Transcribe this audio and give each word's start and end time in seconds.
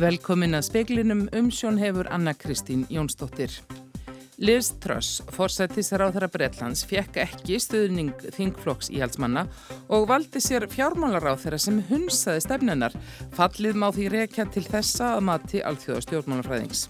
Velkomin 0.00 0.56
að 0.56 0.64
speiklinum 0.64 1.26
umsjón 1.36 1.76
hefur 1.76 2.08
Anna 2.08 2.32
Kristín 2.32 2.86
Jónsdóttir. 2.88 3.52
Liz 4.40 4.70
Truss, 4.80 5.18
forsættisráðara 5.36 6.30
Breitlands, 6.32 6.86
fekk 6.88 7.18
ekki 7.20 7.58
stuðning 7.60 8.22
þingflokks 8.32 8.88
íhaldsmanna 8.94 9.42
og 9.92 10.06
valdi 10.08 10.40
sér 10.40 10.64
fjármálaráþara 10.72 11.58
sem 11.60 11.82
hunsaði 11.90 12.40
stefnunar. 12.46 12.96
Fallið 13.36 13.76
má 13.76 13.90
því 13.92 14.06
rekja 14.14 14.46
til 14.48 14.64
þessa 14.64 15.10
að 15.18 15.26
mati 15.28 15.60
alþjóða 15.68 16.06
stjórnmálafræðings. 16.06 16.86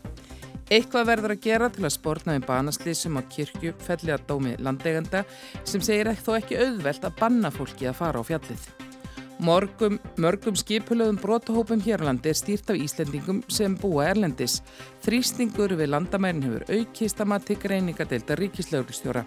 Eitthvað 0.71 1.11
verður 1.11 1.35
að 1.35 1.43
gera 1.49 1.71
til 1.75 1.89
að 1.89 1.97
spórna 1.97 2.37
við 2.37 2.47
banaslýsum 2.47 3.19
á 3.19 3.27
kirkju 3.27 3.75
felli 3.89 4.15
að 4.15 4.29
dómi 4.31 4.55
landeganda 4.63 5.25
sem 5.65 5.83
segir 5.83 6.13
ekki 6.13 6.29
þó 6.29 6.31
ekki 6.39 6.63
auðvelt 6.63 7.11
að 7.11 7.19
banna 7.25 7.51
fólki 7.59 7.91
að 7.91 7.99
fara 8.05 8.23
á 8.23 8.29
fjallið. 8.31 8.71
Morgum, 9.41 9.97
mörgum 10.21 10.57
skipulöðum 10.59 11.17
brotahópum 11.17 11.81
hérlandi 11.81 12.29
er 12.29 12.37
stýrt 12.37 12.69
af 12.69 12.77
Íslendingum 12.77 13.39
sem 13.49 13.73
búa 13.81 14.11
erlendis. 14.11 14.59
Þrýstingur 15.01 15.73
við 15.79 15.89
landamærin 15.95 16.43
hefur 16.45 16.67
aukist 16.69 17.23
að 17.23 17.31
mati 17.33 17.57
greiningadeilda 17.63 18.37
ríkislauglistjóra. 18.37 19.23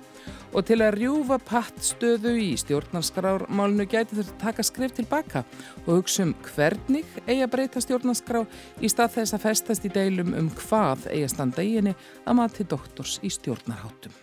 Og 0.53 0.67
til 0.69 0.77
að 0.85 0.99
rjúfa 0.99 1.39
pattstöðu 1.47 2.35
í 2.43 2.51
stjórnarskrármálnu 2.61 3.87
gæti 3.89 4.19
þurft 4.19 4.35
að 4.35 4.43
taka 4.43 4.65
skrif 4.67 4.93
tilbaka 4.99 5.41
og 5.87 5.89
hugsa 5.95 6.27
um 6.27 6.35
hvernig 6.51 7.09
eigi 7.25 7.39
að 7.41 7.53
breyta 7.55 7.81
stjórnarskrá 7.81 8.43
í 8.85 8.91
stað 8.93 9.15
þess 9.15 9.33
að 9.39 9.47
festast 9.47 9.89
í 9.89 9.93
deilum 9.97 10.37
um 10.37 10.53
hvað 10.61 11.09
eigi 11.09 11.25
að 11.25 11.33
standa 11.33 11.65
í 11.65 11.73
henni 11.79 11.95
að 12.21 12.37
mati 12.43 12.69
doktors 12.69 13.17
í 13.25 13.33
stjórnarháttum. 13.33 14.13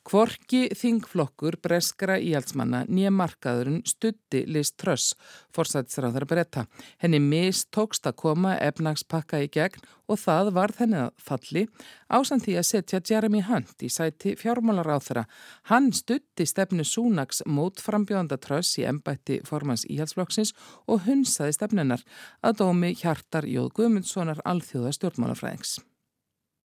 Kvorki 0.00 0.70
þingflokkur 0.72 1.58
breskara 1.60 2.14
íhaldsmanna 2.24 2.86
nýja 2.88 3.10
markaðurinn 3.12 3.82
stutti 3.84 4.46
Liz 4.48 4.70
Truss, 4.72 5.12
forsættisráðara 5.52 6.28
breyta. 6.30 6.64
Henni 7.02 7.20
mistókst 7.20 8.08
að 8.08 8.16
koma 8.22 8.54
efnagspakka 8.64 9.42
í 9.44 9.50
gegn 9.52 9.84
og 10.08 10.22
það 10.22 10.50
var 10.56 10.72
þenni 10.78 11.02
að 11.02 11.10
falli 11.26 11.66
ásamt 12.08 12.46
því 12.46 12.56
að 12.62 12.66
setja 12.70 13.02
Jeremy 13.10 13.44
Hunt 13.44 13.84
í 13.84 13.92
sæti 13.92 14.32
fjármálaráþara. 14.40 15.26
Hann 15.68 15.92
stutti 15.92 16.48
stefnu 16.48 16.88
Súnaks 16.88 17.44
mót 17.44 17.84
frambjóðanda 17.84 18.40
Truss 18.40 18.80
í 18.80 18.88
embætti 18.88 19.42
formans 19.44 19.84
íhaldsflokksins 19.84 20.56
og 20.88 21.04
hunsaði 21.10 21.58
stefnunar 21.60 22.08
að 22.40 22.64
dómi 22.64 22.96
hjartar 22.96 23.44
Jóð 23.44 23.74
Guðmundssonar 23.76 24.40
alþjóða 24.48 24.96
stjórnmálafræðings 24.96 25.76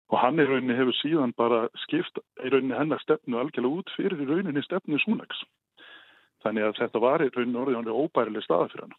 og 0.09 0.17
hann 0.23 0.41
í 0.41 0.47
rauninni 0.47 0.77
hefur 0.77 0.97
síðan 0.99 1.35
bara 1.37 1.67
skipt 1.85 2.21
í 2.43 2.49
rauninni 2.49 2.77
hennar 2.77 3.01
stefnu 3.03 3.37
algjörlega 3.39 3.81
út 3.81 3.93
fyrir 3.97 4.23
í 4.23 4.29
rauninni 4.29 4.63
stefnu 4.65 5.01
Súnaks. 5.03 5.43
Þannig 6.43 6.69
að 6.69 6.81
þetta 6.81 7.03
var 7.03 7.23
í 7.25 7.29
rauninni 7.35 7.61
orðið 7.61 8.01
óbærileg 8.03 8.45
staða 8.45 8.71
fyrir 8.71 8.87
hann. 8.87 8.97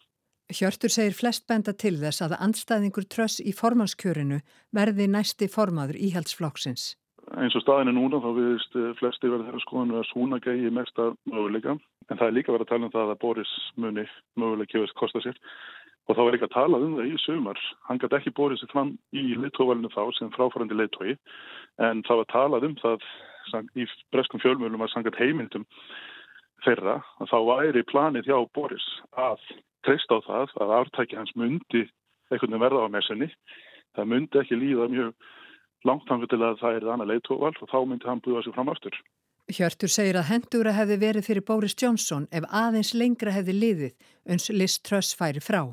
Hjörtur 0.50 0.90
segir 0.90 1.14
flest 1.14 1.44
benda 1.46 1.72
til 1.78 1.94
þess 2.00 2.24
að 2.24 2.38
andstæðingur 2.42 3.06
tröss 3.06 3.38
í 3.38 3.52
formannskjörinu 3.54 4.40
verði 4.74 5.06
næsti 5.06 5.46
formaður 5.50 5.98
íhaldsflokksins. 6.08 6.94
Eins 7.38 7.54
og 7.54 7.62
staðinu 7.62 7.94
núna 7.94 8.18
þá 8.18 8.30
viðist 8.34 8.74
eh, 8.74 8.90
flesti 8.98 9.30
verður 9.30 9.46
þeirra 9.46 9.62
skoðanu 9.62 9.98
að 10.00 10.08
Súnaka 10.08 10.54
í 10.56 10.72
mesta 10.74 11.12
möguleika 11.30 11.76
en 11.76 12.18
það 12.18 12.26
er 12.26 12.34
líka 12.34 12.54
verið 12.54 12.66
að 12.66 12.72
tala 12.72 12.88
um 12.88 12.94
það 12.96 13.12
að 13.12 13.20
Boris 13.22 13.52
muni 13.78 14.06
möguleika 14.40 14.72
kefast 14.74 14.96
kosta 14.98 15.22
sér 15.22 15.38
og 16.10 16.18
þá 16.18 16.22
er 16.26 16.36
ekki 16.36 16.48
að 16.48 16.56
tala 16.56 16.78
um 16.82 16.94
það 16.98 17.08
í 17.08 17.18
sumar. 17.22 17.58
Hann 17.86 18.00
gæti 18.02 18.18
ekki 18.18 18.34
borðið 18.34 18.62
sér 18.62 18.72
fram 18.72 18.92
í 19.14 19.24
leittóvalinu 19.38 19.90
þá 19.94 20.02
sem 20.18 20.32
fráfærandi 20.34 20.78
leittói 20.78 21.14
en 21.86 22.02
það 22.08 22.22
var 22.22 22.30
talað 22.34 22.66
um 22.66 22.76
það 22.80 23.06
í 23.78 23.86
breskum 24.14 24.42
fjölmjölum 24.42 24.82
að 24.84 24.92
sangat 24.94 25.18
heimildum 25.20 25.66
þeirra 26.64 26.98
að 27.22 27.30
þá 27.30 27.38
væri 27.48 27.86
planið 27.88 28.30
hjá 28.30 28.38
Boris 28.56 28.86
að 29.16 29.42
treysta 29.86 30.18
á 30.18 30.26
það 30.26 30.56
að 30.64 30.74
ártæki 30.80 31.18
hans 31.18 31.32
myndi 31.38 31.86
einhvern 32.30 32.50
veginn 32.50 32.64
verða 32.66 32.86
á 32.86 32.94
messunni. 32.94 33.30
Það 33.96 34.10
myndi 34.12 34.42
ekki 34.42 34.58
líða 34.58 34.90
mjög 34.90 35.14
langt 35.88 36.10
hann 36.10 36.26
til 36.28 36.42
að 36.42 36.60
það 36.60 36.76
er 36.76 36.90
annað 36.92 37.12
leittóval 37.14 37.54
og 37.54 37.70
þá 37.70 37.78
myndi 37.86 38.10
hann 38.10 38.22
búið 38.24 38.42
á 38.42 38.44
sig 38.44 38.56
fram 38.58 38.72
aftur. 38.72 38.98
Hjörtur 39.50 39.90
segir 39.90 40.18
að 40.20 40.28
hendura 40.30 40.74
hefði 40.76 40.96
verið 41.00 41.26
fyrir 41.26 41.46
Boris 41.46 41.74
Johnson 41.74 42.28
ef 42.30 42.44
aðeins 42.54 42.92
lengra 42.94 43.32
hefði 43.34 43.56
liðið 43.56 44.10
uns 44.30 44.50
Liz 44.54 44.76
Truss 44.78 45.16
færi 45.18 45.42
frá. 45.42 45.64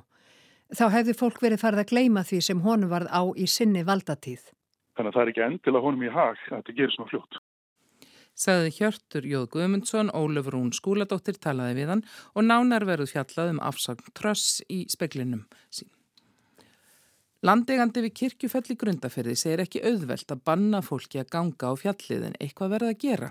Þá 0.76 0.86
hefði 0.92 1.14
fólk 1.16 1.38
verið 1.40 1.62
farið 1.64 1.84
að 1.84 1.92
gleima 1.94 2.24
því 2.28 2.40
sem 2.44 2.64
honum 2.66 2.92
varð 2.92 3.08
á 3.08 3.24
í 3.40 3.48
sinni 3.48 3.86
valdatíð. 3.88 4.50
Þannig 4.98 5.14
að 5.14 5.16
það 5.16 5.22
er 5.24 5.32
ekki 5.32 5.46
endilega 5.46 5.86
honum 5.86 6.04
í 6.04 6.12
hag 6.12 6.42
að 6.50 6.56
þetta 6.58 6.76
gerir 6.80 6.96
svona 6.96 7.12
fljótt. 7.12 7.40
Saði 8.38 8.74
Hjörtur 8.76 9.26
Jóð 9.26 9.46
Guðmundsson, 9.56 10.12
Ólefur 10.14 10.54
Rún 10.54 10.74
skúladóttir 10.76 11.40
talaði 11.42 11.80
við 11.80 11.94
hann 11.94 12.04
og 12.36 12.46
nánar 12.46 12.86
verið 12.86 13.16
fjallað 13.16 13.54
um 13.56 13.62
afsagn 13.66 14.12
tröss 14.18 14.60
í 14.70 14.84
speklinum 14.92 15.48
sín. 15.74 15.90
Landegandi 17.46 18.02
við 18.02 18.14
kirkjufell 18.18 18.64
í 18.74 18.76
grundaferði 18.82 19.36
segir 19.38 19.62
ekki 19.62 19.84
auðvelt 19.86 20.32
að 20.34 20.40
banna 20.50 20.80
fólki 20.82 21.20
að 21.22 21.28
ganga 21.36 21.70
á 21.70 21.74
fjalliðin 21.78 22.34
eitthvað 22.42 22.72
verða 22.72 22.88
að 22.90 23.02
gera. 23.04 23.28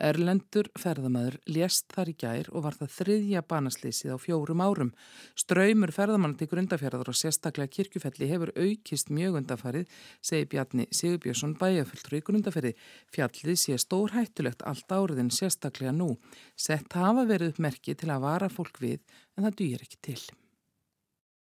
Erlendur 0.00 0.70
ferðamæður 0.80 1.34
lést 1.44 1.92
þar 1.92 2.08
í 2.08 2.14
gær 2.22 2.46
og 2.54 2.62
var 2.64 2.78
það 2.78 2.94
þriðja 2.94 3.42
banaslýsið 3.52 4.14
á 4.16 4.18
fjórum 4.22 4.62
árum. 4.64 4.92
Ströymur 5.36 5.92
ferðamann 5.92 6.38
til 6.40 6.48
grundaferðar 6.48 7.10
og 7.12 7.18
sérstaklega 7.20 7.68
kirkjufelli 7.74 8.30
hefur 8.30 8.54
aukist 8.56 9.12
mjög 9.12 9.36
undafarið, 9.42 9.92
segir 10.24 10.48
Bjarni 10.54 10.86
Sigurbjörnsson 10.88 11.52
bæjafulltrú 11.60 12.16
í 12.16 12.24
grundaferði. 12.24 12.72
Fjallið 13.12 13.60
sé 13.60 13.76
stór 13.76 14.14
hættulegt 14.16 14.64
allt 14.64 14.88
áriðin 14.88 15.28
sérstaklega 15.28 15.92
nú. 15.92 16.14
Sett 16.56 16.96
hafa 16.96 17.26
verið 17.28 17.52
upp 17.52 17.60
merki 17.68 17.92
til 17.92 18.08
að 18.08 18.24
vara 18.24 18.48
fólk 18.48 18.80
við 18.80 19.04
en 19.36 19.44
það 19.44 19.60
dýr 19.60 19.84
ekki 19.84 20.00
til. 20.08 20.22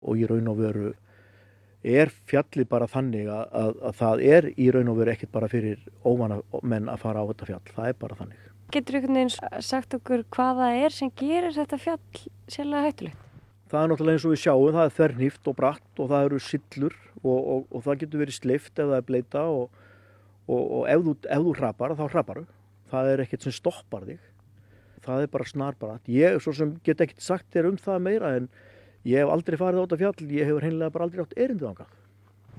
Og 0.06 0.22
ég 0.22 0.30
raun 0.30 0.53
og 0.53 0.62
veru 0.62 0.94
er 1.83 2.11
fjallið 2.29 2.69
bara 2.71 2.88
þannig 2.88 3.27
að, 3.27 3.44
að, 3.59 3.75
að 3.89 3.99
það 3.99 4.23
er 4.29 4.47
í 4.55 4.69
raun 4.71 4.91
og 4.94 4.99
veru 5.01 5.13
ekkert 5.13 5.33
bara 5.33 5.49
fyrir 5.51 5.83
óvana 6.07 6.39
menn 6.63 6.89
að 6.91 7.03
fara 7.03 7.23
á 7.23 7.29
þetta 7.31 7.49
fjall, 7.49 7.61
það 7.75 7.89
er 7.89 7.99
bara 7.99 8.19
þannig. 8.21 8.49
Getur 8.73 8.97
ykkur 8.97 9.13
neins 9.13 9.38
sagt 9.61 9.94
okkur 9.94 10.23
hvaða 10.33 10.71
er 10.79 10.95
sem 10.95 11.11
gerir 11.19 11.53
þetta 11.53 11.77
fjall 11.81 12.23
sérlega 12.49 12.88
hættulegt? 12.88 13.29
Það 13.69 13.83
er 13.83 13.91
náttúrulega 13.91 14.17
eins 14.17 14.25
og 14.25 14.33
við 14.33 14.41
sjáum, 14.44 14.73
það 14.73 14.88
er 14.88 14.95
þernýft 14.97 15.49
og 15.49 15.55
bratt 15.57 16.01
og 16.01 16.09
það 16.11 16.27
eru 16.27 16.39
sillur 16.45 16.97
og, 17.23 17.38
og, 17.38 17.63
og 17.69 17.85
það 17.85 18.03
getur 18.03 18.21
verið 18.23 18.38
sleift 18.38 18.73
ef 18.77 18.89
það 18.89 18.97
er 18.97 19.07
bleita 19.07 19.45
og, 19.50 19.79
og 20.53 20.83
ef 20.94 21.05
þú, 21.07 21.15
þú 21.25 21.55
hrapar 21.57 21.95
þá 21.97 22.03
hraparu. 22.05 22.45
Það 22.94 23.09
er 23.09 23.23
ekkert 23.23 23.47
sem 23.47 23.55
stoppar 23.55 24.05
þig. 24.05 24.19
Það 25.03 25.25
er 25.25 25.31
bara 25.33 25.50
snar 25.50 25.77
bratt. 25.79 26.05
Ég 26.07 26.38
svo 26.44 26.53
sem 26.55 26.75
get 26.85 27.01
ekkert 27.03 27.25
sagt 27.25 27.50
þér 27.53 27.71
um 27.71 27.79
það 27.81 28.05
meira 28.05 28.35
en 28.38 28.50
Ég 29.03 29.19
hef 29.19 29.31
aldrei 29.34 29.58
farið 29.59 29.81
á 29.81 29.84
þetta 29.84 30.00
fjall, 30.00 30.28
ég 30.31 30.47
hefur 30.47 30.64
heimlega 30.64 30.94
bara 30.96 31.06
aldrei 31.09 31.24
átt 31.25 31.34
erindið 31.36 31.72
ánga. 31.74 31.88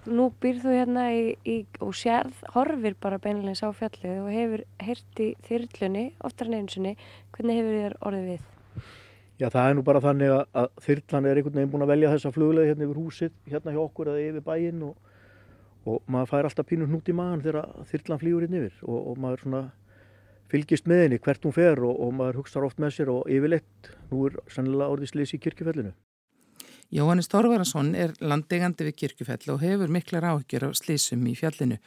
Nú 0.04 0.26
býr 0.36 0.58
þú 0.60 0.72
hérna 0.74 1.04
í, 1.16 1.20
í, 1.48 1.54
og 1.80 1.94
sérð, 1.96 2.42
horfir 2.52 2.96
bara 3.00 3.16
beinleins 3.24 3.62
á 3.64 3.72
fjallið 3.72 4.18
og 4.20 4.28
hefur 4.28 4.64
heyrti 4.84 5.30
þyrlunni, 5.46 6.02
oftar 6.20 6.50
en 6.50 6.58
einsunni, 6.58 6.92
hvernig 7.32 7.62
hefur 7.62 7.78
þér 7.80 7.96
orðið 8.10 8.28
við? 8.34 8.44
Já, 9.40 9.48
það 9.48 9.70
er 9.70 9.78
nú 9.78 9.84
bara 9.88 10.02
þannig 10.04 10.34
að, 10.34 10.44
að 10.60 10.68
þyrlan 10.84 11.30
er 11.30 11.40
einhvern 11.40 11.56
veginn 11.58 11.72
búin 11.72 11.86
að 11.86 11.92
velja 11.94 12.12
þessa 12.12 12.34
flugleði 12.36 12.70
hérna 12.70 12.86
yfir 12.86 13.00
húsið, 13.00 13.34
hérna 13.48 13.74
hjá 13.74 13.80
okkur 13.86 14.12
eða 14.12 14.28
yfir 14.28 14.44
bæinn 14.44 14.84
og, 14.90 15.16
og 15.88 16.12
maður 16.12 16.30
fær 16.34 16.50
alltaf 16.50 16.68
pínu 16.68 16.90
hnút 16.90 17.08
í 17.08 17.16
maðan 17.16 17.42
þegar 17.48 17.72
þyrlan 17.90 18.20
flýgur 18.20 18.46
inn 18.46 18.60
yfir 18.60 18.78
og, 18.84 19.00
og 19.00 19.20
maður 19.24 19.46
svona 19.46 19.66
fylgist 20.52 20.86
með 20.86 21.06
henni 21.06 21.24
hvert 21.24 21.48
hún 21.48 21.56
fer 21.56 21.80
og, 21.80 21.96
og 21.96 22.14
maður 22.20 22.42
hugsaður 22.42 22.68
oft 22.68 22.84
með 22.84 22.98
sér 22.98 23.10
og 23.16 23.32
yfirleitt, 23.32 23.94
nú 24.12 24.28
er 24.28 24.38
sannlega 24.52 24.92
orðið 24.92 25.14
slis 25.16 25.34
í 25.34 25.40
kirkjufellinu. 25.40 25.96
Jóhannes 26.94 27.26
Þorvarason 27.26 27.88
er 27.98 28.12
landegandi 28.22 28.84
við 28.86 28.94
kirkufell 29.00 29.50
og 29.50 29.64
hefur 29.64 29.90
miklar 29.90 30.28
áhyggjur 30.28 30.68
af 30.68 30.76
slísum 30.78 31.24
í 31.26 31.32
fjallinu. 31.34 31.80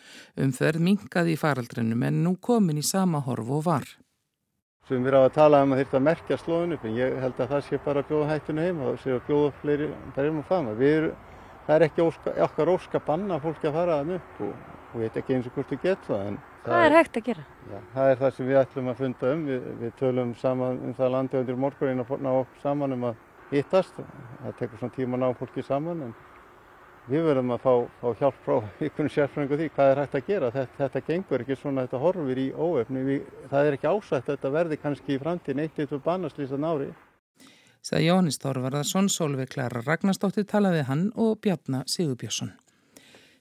Umferð 0.44 0.82
minkaði 0.84 1.38
í 1.38 1.40
faraldrinum 1.40 2.02
en 2.04 2.18
nú 2.26 2.34
komin 2.44 2.82
í 2.82 2.84
sama 2.84 3.22
horf 3.24 3.54
og 3.56 3.62
var. 3.70 3.86
Sem 4.90 5.06
við 5.06 5.14
erum 5.14 5.30
að 5.30 5.38
tala 5.38 5.62
um 5.64 5.76
að 5.76 5.80
þetta 5.86 6.02
merkja 6.10 6.40
slóðun 6.42 6.76
upp 6.76 6.84
en 6.84 6.98
ég 7.00 7.16
held 7.24 7.40
að 7.40 7.54
það 7.54 7.64
sé 7.70 7.80
bara 7.86 8.04
að 8.04 8.10
bjóða 8.10 8.28
hættinu 8.34 8.66
heim 8.66 8.82
og 8.84 9.00
sé 9.00 9.14
að 9.16 9.24
bjóða 9.30 9.54
fleiri 9.62 9.88
berjum 10.18 10.42
og 10.42 10.50
fama. 10.50 10.74
Er, 10.90 11.08
það 11.70 11.76
er 11.78 11.88
ekki 11.88 12.04
óska, 12.04 12.34
okkar 12.50 12.74
óska 12.74 13.02
banna 13.08 13.40
fólki 13.46 13.72
að 13.72 13.80
fara 13.80 14.02
að 14.02 14.14
upp 14.18 14.44
og, 14.50 14.52
og 14.90 15.06
veit 15.06 15.22
ekki 15.22 15.38
eins 15.38 15.48
og 15.48 15.56
hvort 15.56 15.72
við 15.72 15.86
getum 15.86 16.10
það. 16.10 16.42
Hvað 16.68 16.90
er 16.90 16.98
hægt 16.98 17.22
að 17.22 17.30
gera? 17.30 17.48
Já, 17.72 17.80
það 17.96 18.12
er 18.12 18.22
það 18.26 18.36
sem 18.36 18.52
við 18.52 18.62
ætlum 18.66 18.92
að 18.92 19.00
funda 19.06 19.32
um. 19.38 19.48
Við, 19.48 19.72
við 19.86 19.98
tölum 20.04 20.36
saman 20.44 20.84
um 20.84 21.00
það 21.00 21.16
landið 21.16 21.56
morgunin 21.64 22.04
og 22.04 22.14
ná 22.20 22.32
saman 22.60 22.98
um 22.98 23.10
að 23.14 23.26
hittast. 23.52 24.00
Það 24.42 24.58
tekur 24.60 24.82
svona 24.82 24.96
tíma 24.98 25.18
að 25.18 25.24
ná 25.24 25.40
fólki 25.40 25.64
saman 25.66 26.04
en 26.08 26.14
við 27.08 27.24
verðum 27.30 27.56
að 27.56 27.64
fá, 27.64 27.74
fá 28.02 28.08
hjálp 28.22 28.40
frá 28.46 28.56
ykkurinn 28.88 29.14
sérfrængu 29.14 29.60
því 29.60 29.70
hvað 29.76 29.92
er 29.92 30.02
hægt 30.04 30.20
að 30.20 30.30
gera. 30.30 30.52
Þetta, 30.56 30.78
þetta 30.84 31.04
gengur 31.10 31.46
ekki 31.46 31.60
svona, 31.60 31.88
þetta 31.88 32.04
horfir 32.04 32.44
í 32.44 32.48
óöfni. 32.54 33.20
Það 33.52 33.72
er 33.72 33.80
ekki 33.80 33.92
ásætt 33.92 34.24
að 34.24 34.32
þetta 34.36 34.54
verði 34.60 34.80
kannski 34.84 35.16
í 35.16 35.22
framtíðin 35.24 35.66
eitt 35.66 35.82
eitt 35.84 35.96
og 35.96 36.06
bannaslýsan 36.06 36.68
ári. 36.68 36.92
Sæði 37.88 38.08
Jóhannes 38.10 38.40
Þorvarðarsson, 38.44 39.08
Solveig 39.08 39.54
Klara 39.54 39.84
Ragnarstóttir 39.86 40.48
talaði 40.50 40.84
hann 40.90 41.10
og 41.16 41.38
Bjarnar 41.46 41.88
Sigurbjörnsson. 41.88 42.56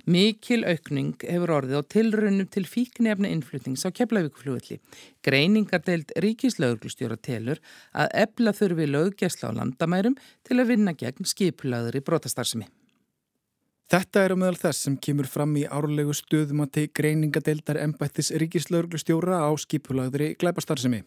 Mikil 0.07 0.63
aukning 0.71 1.17
hefur 1.27 1.51
orðið 1.57 1.81
á 1.83 1.91
tilraunum 1.91 2.47
til 2.55 2.63
fíknefna 2.63 3.27
innflutnings 3.27 3.83
á 3.83 3.91
keflavíkuflugulli. 3.91 4.79
Greiningardeild 5.27 6.13
ríkislauglustjóra 6.23 7.17
telur 7.19 7.59
að 7.91 8.13
ebla 8.23 8.53
þurfi 8.55 8.87
löggesla 8.87 9.51
á 9.51 9.57
landamærum 9.59 10.15
til 10.47 10.61
að 10.61 10.71
vinna 10.71 10.95
gegn 10.95 11.27
skipulaður 11.27 11.99
í 11.99 12.05
brotastarsmi. 12.07 12.69
Þetta 13.91 14.23
er 14.23 14.35
á 14.35 14.37
meðal 14.39 14.61
þess 14.63 14.87
sem 14.87 14.95
kemur 14.99 15.27
fram 15.31 15.59
í 15.59 15.67
árlegu 15.67 16.15
stöðumati 16.15 16.87
greiningadeildar 16.95 17.83
embættis 17.83 18.31
ríkislauglustjóra 18.31 19.43
á 19.43 19.51
skipulagðri 19.59 20.37
glæpastarsemi. 20.39 21.03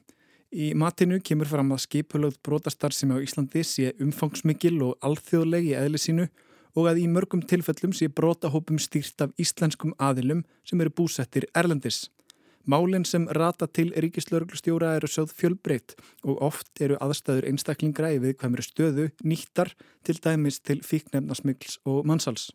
Í 0.51 0.73
matinu 0.75 1.21
kemur 1.23 1.47
fram 1.47 1.71
að 1.71 1.85
skipulagð 1.85 2.39
brotastarsemi 2.43 3.15
á 3.15 3.23
Íslandi 3.23 3.63
sé 3.63 3.95
umfangsmikil 4.03 4.75
og 4.83 4.95
alþjóðleg 5.07 5.71
í 5.71 5.75
eðli 5.79 6.03
sínu 6.03 6.29
og 6.79 6.87
að 6.91 7.01
í 7.03 7.09
mörgum 7.11 7.41
tilfellum 7.43 7.91
sé 7.95 8.07
brotahópum 8.07 8.79
stýrt 8.79 9.25
af 9.25 9.35
íslenskum 9.41 9.91
aðilum 9.99 10.45
sem 10.63 10.79
eru 10.79 10.93
búsettir 10.95 11.49
Erlendis. 11.57 12.05
Málinn 12.69 13.05
sem 13.07 13.25
rata 13.33 13.67
til 13.67 13.89
ríkislauglustjóra 13.97 14.93
eru 14.99 15.09
sögð 15.09 15.33
fjölbreytt 15.39 15.95
og 16.23 16.41
oft 16.45 16.81
eru 16.83 16.99
aðstæður 17.01 17.47
einstaklingra 17.49 18.11
í 18.13 18.19
viðkvæmri 18.23 18.65
stöðu 18.65 19.09
nýttar 19.25 19.73
til 20.05 20.19
dæmis 20.21 20.59
til 20.61 20.83
fíknefnasmygls 20.85 21.79
og 21.89 22.05
mannsals. 22.05 22.51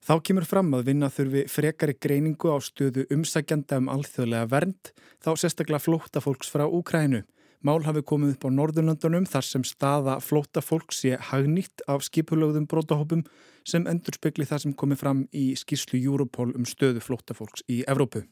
Þá 0.00 0.14
kemur 0.24 0.46
fram 0.48 0.70
að 0.78 0.86
vinna 0.88 1.10
þurfi 1.12 1.44
frekari 1.52 1.96
greiningu 2.00 2.54
á 2.54 2.56
stöðu 2.64 3.04
umsækjanda 3.12 3.80
um 3.82 3.90
alþjóðlega 3.92 4.48
vernd 4.48 4.92
þá 5.20 5.30
sérstaklega 5.36 5.82
flóta 5.84 6.22
fólks 6.24 6.48
frá 6.48 6.64
Úkrænu. 6.64 7.24
Mál 7.66 7.82
hafi 7.82 8.04
komið 8.06 8.36
upp 8.36 8.46
á 8.46 8.50
Norðurlandunum 8.54 9.26
þar 9.26 9.46
sem 9.46 9.64
staða 9.66 10.18
flóta 10.22 10.62
fólks 10.62 11.02
sé 11.02 11.16
hagnýtt 11.30 11.82
af 11.90 12.04
skipulögðum 12.06 12.68
brótahópum 12.70 13.24
sem 13.66 13.86
endur 13.90 14.14
spekli 14.14 14.46
það 14.46 14.62
sem 14.64 14.74
komið 14.78 15.00
fram 15.02 15.24
í 15.34 15.50
skýrslu 15.58 15.98
Europol 15.98 16.52
um 16.54 16.66
stöðu 16.68 17.02
flóta 17.02 17.34
fólks 17.34 17.66
í 17.66 17.82
Evrópu. 17.90 18.22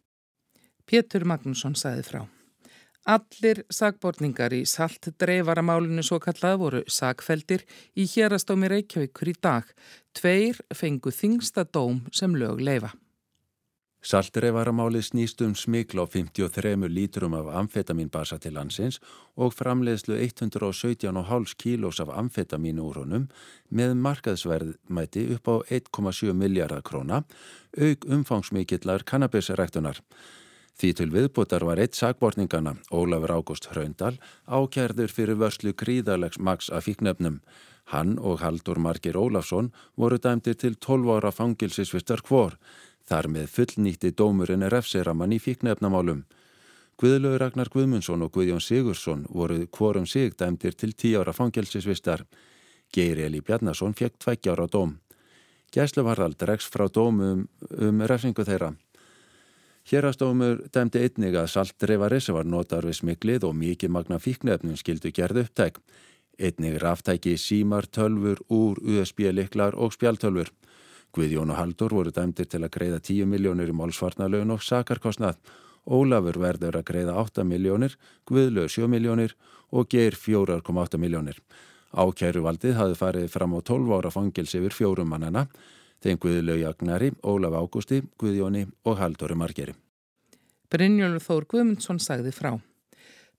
Pétur 0.86 1.26
Magnússon 1.26 1.74
sagði 1.74 2.06
frá. 2.06 2.20
Allir 3.06 3.64
sagbortningar 3.70 4.54
í 4.54 4.64
salt 4.66 5.10
dreifaramálinu 5.18 6.02
svo 6.06 6.18
kallað 6.22 6.56
voru 6.62 6.84
sagfeldir 6.90 7.62
í 7.94 8.06
hérastómi 8.10 8.70
Reykjavíkur 8.70 9.30
í 9.30 9.34
dag. 9.42 9.66
Tveir 10.14 10.58
fengu 10.74 11.10
þingsta 11.14 11.66
dóm 11.66 12.04
sem 12.14 12.34
lög 12.34 12.62
leifa. 12.62 12.94
Saltreifaramálið 14.06 15.02
snýst 15.02 15.40
um 15.42 15.56
smikl 15.58 15.98
á 15.98 16.06
53 16.06 16.86
lítrum 16.86 17.32
af 17.34 17.48
amfetaminbasa 17.58 18.38
til 18.38 18.54
landsins 18.54 19.00
og 19.34 19.50
framleiðslu 19.58 20.14
117,5 20.22 21.56
kílós 21.58 21.98
af 22.04 22.12
amfetamin 22.14 22.78
úr 22.78 23.00
honum 23.02 23.26
með 23.66 23.96
markaðsverðmæti 24.06 25.26
upp 25.34 25.50
á 25.50 25.56
1,7 25.80 26.38
miljardar 26.38 26.86
króna, 26.86 27.24
auk 27.74 28.06
umfangsmikillar 28.06 29.02
kannabisræktunar. 29.02 29.98
Því 30.78 30.90
til 30.94 31.10
viðbútar 31.10 31.64
var 31.66 31.80
eitt 31.82 31.98
sagbortningana, 31.98 32.76
Ólafur 32.92 33.32
Ágúst 33.40 33.70
Hraundal, 33.72 34.20
ákjærður 34.46 35.10
fyrir 35.10 35.40
vörslu 35.40 35.72
gríðarlegs 35.74 36.38
maks 36.38 36.70
af 36.70 36.86
fíknefnum. 36.86 37.40
Hann 37.90 38.18
og 38.18 38.42
Haldur 38.42 38.78
Margir 38.78 39.16
Ólafsson 39.18 39.72
voru 39.96 40.18
dæmdir 40.18 40.54
til 40.54 40.76
12 40.76 41.16
ára 41.16 41.32
fangilsisvistar 41.32 42.22
hvor. 42.28 42.54
Þar 43.06 43.28
með 43.30 43.46
fullnýtti 43.54 44.10
dómurinn 44.18 44.66
refseraman 44.70 45.32
í 45.32 45.38
fíknefnamálum. 45.38 46.24
Guðlaur 46.98 47.38
Ragnar 47.40 47.68
Guðmundsson 47.70 48.24
og 48.24 48.32
Guðjón 48.34 48.62
Sigursson 48.64 49.26
voru 49.28 49.66
hvorum 49.70 50.06
sig 50.06 50.34
dæmdir 50.34 50.74
til 50.74 50.94
10 50.94 51.20
ára 51.20 51.34
fangilsisvistar. 51.36 52.24
Geir 52.92 53.20
Eli 53.26 53.42
Bjarnason 53.44 53.94
fekk 53.94 54.18
2 54.24 54.50
ára 54.50 54.66
dóm. 54.66 54.96
Gæsluvarðald 55.74 56.42
reks 56.48 56.66
frá 56.72 56.86
dómum 56.88 57.46
um 57.78 58.02
refsingu 58.08 58.44
þeirra. 58.46 58.72
Hérastómur 59.86 60.64
dæmdi 60.74 60.98
einnig 61.04 61.36
að 61.38 61.52
saltreifari 61.52 62.18
sem 62.20 62.34
var 62.34 62.48
notar 62.48 62.86
við 62.88 62.96
smiklið 63.00 63.44
og 63.46 63.54
mikið 63.54 63.92
magna 63.94 64.18
fíknefnum 64.18 64.78
skildu 64.80 65.12
gerð 65.14 65.44
upptæk. 65.44 65.78
Einnig 66.42 66.80
ráftæki 66.82 67.36
símar, 67.38 67.86
tölfur, 67.86 68.42
úr, 68.50 68.80
USB-liklar 68.82 69.78
og 69.78 69.94
spjaltölfur. 69.94 70.50
Guðjón 71.14 71.52
og 71.54 71.60
Haldur 71.60 71.94
voru 71.94 72.10
dæmdir 72.10 72.48
til 72.50 72.62
að 72.64 72.72
greiða 72.74 72.98
10 73.00 73.30
miljónir 73.30 73.70
í 73.70 73.76
málsvarnalögun 73.76 74.56
og 74.56 74.64
sakarkostnað. 74.64 75.38
Ólafur 75.86 76.40
verður 76.42 76.80
að 76.80 76.88
greiða 76.90 77.14
8 77.22 77.44
miljónir, 77.46 77.94
Guðlög 78.26 78.72
7 78.72 78.90
miljónir 78.90 79.36
og 79.70 79.88
Geir 79.92 80.18
4,8 80.18 80.98
miljónir. 80.98 81.38
Ákæruvaldið 81.96 82.76
hafði 82.76 82.98
farið 82.98 83.32
fram 83.32 83.54
á 83.54 83.60
12 83.62 83.96
ára 83.96 84.10
fangils 84.12 84.54
yfir 84.58 84.74
fjórum 84.74 85.08
mannana 85.14 85.46
þeim 86.02 86.20
Guðlaug 86.20 86.60
Jagnari, 86.60 87.10
Ólaf 87.24 87.56
Ágústi, 87.56 88.02
Guðjóni 88.20 88.66
og 88.84 88.98
Haldóri 89.00 89.36
Margeri. 89.38 89.74
Brynjólur 90.70 91.22
Þór 91.22 91.46
Guðmundsson 91.52 92.00
sagði 92.02 92.34
frá. 92.34 92.56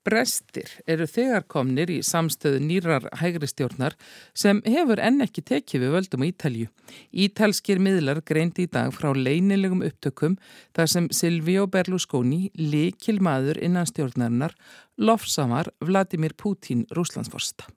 Brestir 0.07 0.69
eru 0.87 1.03
þegar 1.03 1.43
komnir 1.51 1.89
í 1.91 1.97
samstöðu 2.05 2.61
nýrar 2.63 3.09
hægri 3.19 3.47
stjórnar 3.51 3.97
sem 4.31 4.61
hefur 4.63 5.01
enn 5.03 5.19
ekki 5.25 5.41
tekið 5.49 5.83
við 5.83 5.95
völdum 5.97 6.23
á 6.23 6.29
Ítalju. 6.29 6.67
Ítalskir 7.11 7.81
miðlar 7.83 8.21
greindi 8.23 8.63
í 8.63 8.69
dag 8.71 8.93
frá 8.95 9.09
leinilegum 9.11 9.83
upptökum 9.83 10.37
þar 10.77 10.91
sem 10.93 11.09
Silvio 11.11 11.65
Berlusconi, 11.67 12.53
likil 12.55 13.19
maður 13.19 13.59
innan 13.59 13.89
stjórnarinnar, 13.89 14.55
lofsamar 14.95 15.73
Vladimir 15.83 16.37
Putin 16.39 16.85
rúslandsforsta. 16.95 17.67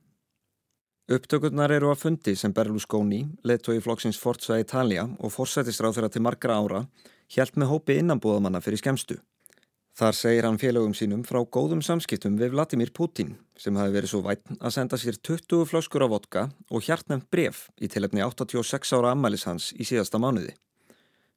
Upptökurnar 1.11 1.75
eru 1.75 1.91
að 1.91 2.05
fundi 2.05 2.37
sem 2.38 2.55
Berlusconi, 2.55 3.25
leittói 3.43 3.81
flokksins 3.82 4.21
Forza 4.23 4.61
Italia 4.62 5.09
og 5.19 5.35
forsætistráð 5.35 5.99
þeirra 5.99 6.15
til 6.15 6.23
margra 6.23 6.61
ára, 6.62 6.85
hjælt 7.27 7.59
með 7.59 7.73
hópi 7.75 7.99
innanbúðamanna 7.99 8.62
fyrir 8.62 8.79
skemstu. 8.79 9.19
Þar 10.00 10.17
segir 10.17 10.47
hann 10.49 10.56
félögum 10.56 10.94
sínum 10.97 11.20
frá 11.29 11.43
góðum 11.44 11.82
samskiptum 11.85 12.38
við 12.41 12.55
Vladimir 12.55 12.88
Putin 12.97 13.35
sem 13.61 13.76
hafi 13.76 13.93
verið 13.93 14.12
svo 14.14 14.20
vætn 14.25 14.56
að 14.56 14.73
senda 14.73 14.97
sér 14.97 15.19
20 15.20 15.67
flöskur 15.69 16.06
af 16.06 16.12
vodka 16.14 16.44
og 16.73 16.87
hjartnefn 16.87 17.26
bref 17.29 17.67
í 17.76 17.91
tilefni 17.93 18.25
86 18.25 18.94
ára 18.97 19.11
ammælis 19.12 19.44
hans 19.44 19.67
í 19.76 19.85
síðasta 19.85 20.17
mánuði. 20.17 20.55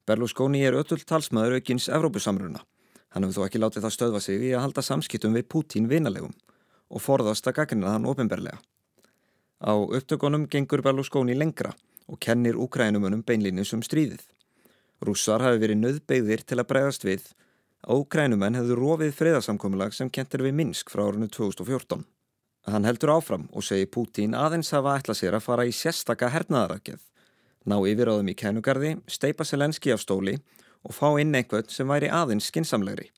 Berlusconi 0.07 0.63
er 0.63 0.79
öll 0.79 1.03
talsmaður 1.03 1.57
aukins 1.57 1.89
Evrópusamruna. 1.91 2.63
Hann 3.11 3.27
hefur 3.27 3.41
þó 3.41 3.49
ekki 3.49 3.63
látið 3.65 3.83
það 3.83 3.95
stöðva 3.97 4.23
sig 4.23 4.47
í 4.47 4.55
að 4.55 4.65
halda 4.69 4.87
samskiptum 4.87 5.35
við 5.35 5.49
Putin 5.51 5.91
vinalegum 5.91 6.31
og 6.87 7.03
forðast 7.03 7.51
að 7.51 7.59
gagnina 7.59 7.97
hann 7.97 8.07
ofinberlega. 8.07 8.63
Á 9.59 9.75
upptökunum 9.75 10.47
gengur 10.47 10.87
Berlusconi 10.87 11.35
lengra 11.35 11.75
og 12.07 12.23
kennir 12.23 12.55
Úkrænumunum 12.55 13.27
beinlinni 13.27 13.67
sem 13.67 13.83
um 13.83 13.83
stríðið. 13.83 14.23
Rússar 15.03 15.43
hafi 15.43 15.59
verið 15.59 15.83
nöðbeigðir 15.83 16.47
til 16.47 16.63
að 16.63 16.69
bregðast 16.71 17.03
við 17.03 17.33
að 17.83 18.03
Úkrænumenn 18.03 18.55
hefðu 18.55 18.77
rofið 18.79 19.15
friðarsamkomilag 19.17 19.95
sem 19.95 20.09
kentir 20.13 20.43
við 20.45 20.55
Minsk 20.55 20.91
frá 20.91 21.03
árunni 21.03 21.27
2014. 21.27 22.05
Hann 22.71 22.87
heldur 22.87 23.11
áfram 23.17 23.49
og 23.51 23.65
segir 23.67 23.89
Pútín 23.91 24.37
aðeins 24.39 24.71
hafa 24.71 24.95
ætla 24.99 25.15
sér 25.17 25.35
að 25.35 25.43
fara 25.43 25.65
í 25.67 25.73
sérstaka 25.75 26.29
hernaðarakið, 26.31 27.01
ná 27.67 27.75
yfiráðum 27.75 28.31
í 28.31 28.37
kænugarði, 28.39 28.93
steipa 29.11 29.43
Selenski 29.43 29.91
af 29.91 29.99
stóli 29.99 30.37
og 30.87 30.95
fá 30.95 31.09
inn 31.19 31.35
einhvern 31.35 31.67
sem 31.67 31.87
væri 31.87 32.07
aðeins 32.07 32.47
skinsamlegri. 32.51 33.09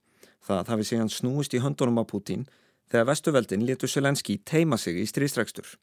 Það 0.45 0.71
hafi 0.73 0.89
síðan 0.89 1.13
snúist 1.13 1.53
í 1.53 1.61
höndunum 1.61 2.01
á 2.01 2.03
Pútín 2.09 2.47
þegar 2.89 3.11
vestuveldin 3.11 3.65
letu 3.69 3.89
Selenski 3.89 4.39
teima 4.41 4.81
sig 4.81 4.97
í 4.97 5.05
stríðstrækstur. 5.09 5.75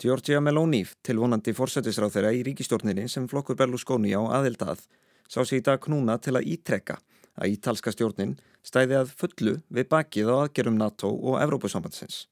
Giorgia 0.00 0.40
Meloni, 0.40 0.84
tilvonandi 1.04 1.52
fórsættisráð 1.56 2.12
þeirra 2.16 2.32
í 2.36 2.44
ríkistjórninni 2.44 3.08
sem 3.08 3.28
flokkur 3.28 3.56
Berlusconi 3.56 4.12
á 4.16 4.20
aðildað, 4.20 4.84
sá 5.28 5.44
sig 5.44 5.60
í 5.60 5.64
dag 5.64 5.80
knúna 5.80 6.16
til 6.20 6.36
að 6.36 6.48
ítrekka 6.56 7.00
að 7.38 7.54
ítalska 7.54 7.92
stjórnin 7.94 8.36
stæði 8.66 8.98
að 9.00 9.14
fullu 9.20 9.54
við 9.68 9.88
bakið 9.92 10.32
á 10.32 10.34
aðgerum 10.44 10.78
NATO 10.80 11.12
og 11.12 11.38
Evrópusambandsins. 11.42 12.26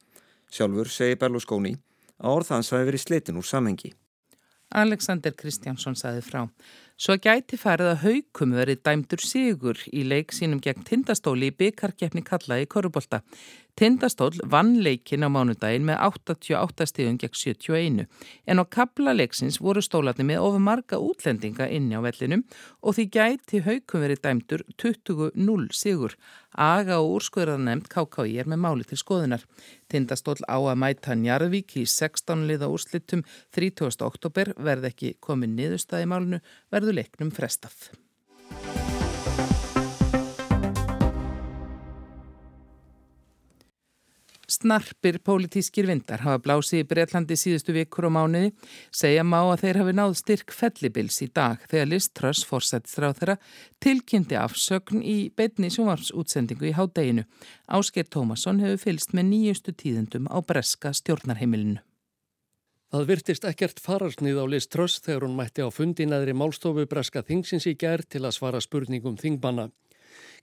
Sjálfur 0.50 0.90
segi 0.90 1.18
Berlusconi 1.20 1.76
að 2.18 2.34
orðans 2.40 2.72
hafi 2.74 2.88
verið 2.88 3.04
slitin 3.04 3.40
úr 3.40 3.46
samhengi. 3.46 3.92
Alexander 4.68 5.32
Kristjánsson 5.32 5.96
saði 5.96 6.20
frá. 6.24 6.42
Svo 6.98 7.14
gæti 7.22 7.56
farið 7.56 7.92
að 7.92 8.02
haukum 8.02 8.52
verið 8.58 8.82
dæmdur 8.84 9.22
sigur 9.24 9.80
í 9.94 10.02
leik 10.04 10.34
sínum 10.34 10.60
gegn 10.60 10.84
tindastóli 10.84 11.48
í 11.48 11.54
byggarkeppni 11.56 12.24
kalla 12.26 12.58
í 12.60 12.66
Körubólta. 13.78 13.98
Tindastól 13.98 14.30
vann 14.50 14.82
leikin 14.82 15.22
á 15.22 15.28
mánudagin 15.30 15.84
með 15.86 15.98
88 16.02 16.86
stíðun 16.86 17.18
gegn 17.18 17.34
71 17.34 18.06
en 18.46 18.58
á 18.58 18.64
kaplaleiksins 18.66 19.60
voru 19.62 19.80
stólarni 19.80 20.24
með 20.26 20.42
ofur 20.42 20.58
marga 20.60 20.98
útlendinga 20.98 21.68
inni 21.70 21.94
á 21.94 22.02
vellinum 22.02 22.42
og 22.82 22.96
því 22.96 23.04
gæti 23.14 23.62
haukum 23.62 24.02
verið 24.02 24.22
dæmdur 24.24 24.64
20-0 24.82 25.70
sigur. 25.72 26.16
Aga 26.54 26.98
og 26.98 27.20
úrskurðarnemnd 27.20 27.86
KKI 27.88 28.40
er 28.42 28.50
með 28.50 28.62
máli 28.64 28.84
til 28.84 28.98
skoðunar. 28.98 29.46
Tindastól 29.88 30.38
á 30.50 30.58
að 30.58 30.80
mæta 30.82 31.14
Njarðvík 31.14 31.78
í 31.78 31.86
16 31.86 32.48
liða 32.50 32.66
úrslitum 32.66 33.22
30. 33.54 34.02
oktober 34.02 34.54
verð 34.58 34.90
ekki 34.90 35.14
komið 35.20 35.54
niðurstaði 35.54 36.10
málunu 36.10 36.42
verður 36.72 36.98
leiknum 36.98 37.30
frestað. 37.30 37.92
Snarpir 44.48 45.18
pólitískir 45.20 45.84
vindar 45.84 46.22
hafa 46.24 46.40
blásið 46.40 46.80
í 46.80 46.84
Breitlandi 46.88 47.36
síðustu 47.36 47.74
vikur 47.76 48.06
og 48.08 48.14
mánuði 48.16 48.52
segja 48.96 49.20
má 49.20 49.42
að 49.42 49.64
þeir 49.66 49.78
hafi 49.82 49.92
náð 49.98 50.14
styrk 50.22 50.54
fellibils 50.56 51.18
í 51.20 51.28
dag 51.36 51.66
þegar 51.68 51.90
Liz 51.90 52.06
Truss 52.16 52.46
fórsættstráð 52.48 53.18
þeirra 53.18 53.34
tilkynnti 53.84 54.38
afsögn 54.40 55.02
í 55.04 55.18
beitni 55.36 55.68
sjónvarsútsendingu 55.74 56.70
í 56.70 56.72
hádeginu. 56.78 57.26
Ásker 57.68 58.08
Tómasson 58.08 58.62
hefur 58.64 58.80
fylst 58.86 59.12
með 59.12 59.28
nýjustu 59.34 59.76
tíðendum 59.76 60.32
á 60.32 60.40
breska 60.40 60.94
stjórnarheimilinu. 60.96 61.82
Það 62.88 63.04
virtist 63.10 63.44
ekkert 63.44 63.82
fararsnið 63.84 64.38
á 64.40 64.44
list 64.48 64.72
tröss 64.72 65.02
þegar 65.04 65.26
hún 65.26 65.36
mætti 65.36 65.60
á 65.60 65.68
fundinæðri 65.68 66.32
málstofu 66.32 66.86
Breska 66.88 67.20
Þingsins 67.20 67.68
í 67.68 67.74
gær 67.76 68.00
til 68.00 68.22
að 68.24 68.38
svara 68.38 68.64
spurningum 68.64 69.20
þingmanna. 69.20 69.68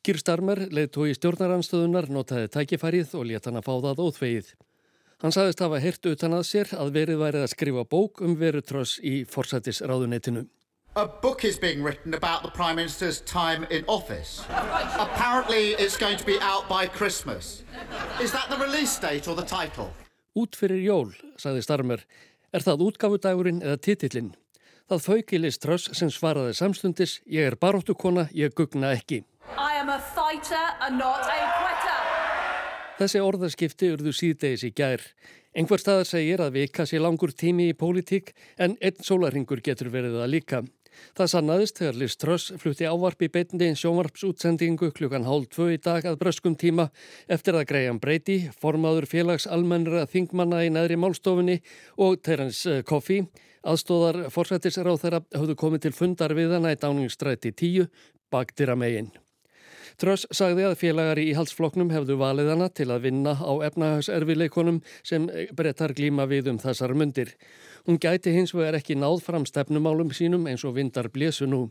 Kýr 0.06 0.20
Starmer, 0.22 0.60
leittói 0.70 1.16
stjórnaranstöðunar, 1.18 2.06
notaði 2.14 2.52
tækifærið 2.54 3.16
og 3.18 3.24
leta 3.26 3.50
hann 3.50 3.58
að 3.58 3.64
fá 3.66 3.72
það 3.88 4.02
óþvegið. 4.04 4.52
Hann 5.24 5.34
sagðist 5.34 5.64
hafa 5.66 5.80
hirt 5.82 6.06
utan 6.12 6.36
að 6.38 6.44
sér 6.46 6.74
að 6.78 6.92
verið 6.94 7.18
værið 7.24 7.46
að 7.48 7.50
skrifa 7.56 7.84
bók 7.90 8.22
um 8.22 8.36
veru 8.38 8.62
tröss 8.62 9.00
í 9.02 9.24
forsætisráðunetinu. 9.26 10.46
A 10.94 11.08
book 11.24 11.42
is 11.44 11.58
being 11.58 11.82
written 11.82 12.14
about 12.14 12.46
the 12.46 12.54
Prime 12.54 12.78
Minister's 12.78 13.20
time 13.26 13.66
in 13.72 13.82
office. 13.88 14.46
Apparently 15.02 15.74
it's 15.82 15.98
going 15.98 16.22
to 16.22 16.26
be 16.30 16.38
out 16.38 16.70
by 16.70 16.86
Christmas. 16.86 17.64
Is 18.22 18.32
that 18.32 18.46
the 18.54 18.62
release 18.62 19.00
date 19.02 19.28
or 19.28 19.34
the 19.34 19.50
title? 19.50 19.90
Út 20.38 20.54
fyrir 20.54 20.86
jól, 20.86 21.16
sagði 21.42 21.66
Starmer, 21.66 22.06
Er 22.54 22.62
það 22.62 22.86
útgáfudagurinn 22.92 23.64
eða 23.66 23.82
titillinn? 23.82 24.36
Það 24.86 25.00
fauki 25.02 25.38
Liz 25.40 25.56
Truss 25.58 25.90
sem 25.98 26.12
svaraði 26.14 26.52
samstundis, 26.54 27.16
ég 27.26 27.48
er 27.50 27.56
baróttukona, 27.58 28.28
ég 28.38 28.54
gugna 28.54 28.92
ekki. 28.94 29.24
Þessi 33.00 33.22
orðaskipti 33.26 33.90
urðu 33.96 34.14
síðdeis 34.14 34.62
í 34.68 34.70
gær. 34.78 35.02
Engvar 35.58 35.82
staðar 35.82 36.06
segir 36.06 36.44
að 36.46 36.60
vika 36.60 36.86
sé 36.86 37.02
langur 37.02 37.34
tími 37.34 37.72
í 37.72 37.74
pólitík 37.74 38.36
en 38.62 38.78
einn 38.78 39.02
sólaringur 39.02 39.64
getur 39.66 39.90
verið 39.90 40.20
það 40.20 40.32
líka. 40.36 40.62
Það 41.18 41.32
sannaðist 41.32 41.82
þegar 41.82 42.00
Liz 42.02 42.16
Truss 42.22 42.54
flutti 42.62 42.88
ávarp 42.88 43.26
í 43.26 43.30
beitndi 43.32 43.72
sjónvarpsútsendingu 43.80 44.92
klukkan 44.96 45.28
hálf 45.28 45.50
tvö 45.56 45.72
í 45.74 45.82
dag 45.82 46.06
að 46.06 46.20
bröskum 46.22 46.56
tíma 46.60 46.90
eftir 47.32 47.58
að 47.58 47.68
Graham 47.72 48.00
Brady, 48.04 48.52
formaður 48.62 49.10
félags 49.12 49.48
almennra 49.48 50.06
þingmanna 50.12 50.64
í 50.68 50.72
neðri 50.76 51.00
málstofunni 51.02 51.60
og 51.98 52.22
Terence 52.26 52.82
Coffey, 52.88 53.26
aðstóðar 53.66 54.28
forsættisráð 54.34 55.04
þeirra 55.04 55.24
höfðu 55.36 55.60
komið 55.60 55.88
til 55.88 55.96
fundar 55.98 56.38
við 56.38 56.58
hana 56.58 56.76
í 56.76 56.82
dáningsstræti 56.82 57.56
10 57.56 57.94
baktir 58.34 58.74
að 58.74 58.84
meginn. 58.86 59.14
Tröss 60.02 60.26
sagði 60.36 60.66
að 60.68 60.80
félagari 60.82 61.30
í 61.30 61.36
halsfloknum 61.38 61.92
hefðu 61.94 62.18
valið 62.20 62.50
hana 62.52 62.68
til 62.68 62.90
að 62.92 63.06
vinna 63.08 63.36
á 63.40 63.54
efnahagserfileikonum 63.70 64.82
sem 65.08 65.30
brettar 65.56 65.94
glíma 65.96 66.26
við 66.28 66.50
um 66.52 66.60
þessar 66.60 66.92
mundir. 66.98 67.32
Hún 67.88 68.02
gæti 68.04 68.34
hins 68.36 68.52
vegar 68.56 68.76
ekki 68.82 68.98
náð 69.00 69.22
fram 69.24 69.46
stefnumálum 69.48 70.12
sínum 70.12 70.50
eins 70.52 70.66
og 70.68 70.76
vindar 70.76 71.08
blésu 71.14 71.48
nú. 71.48 71.70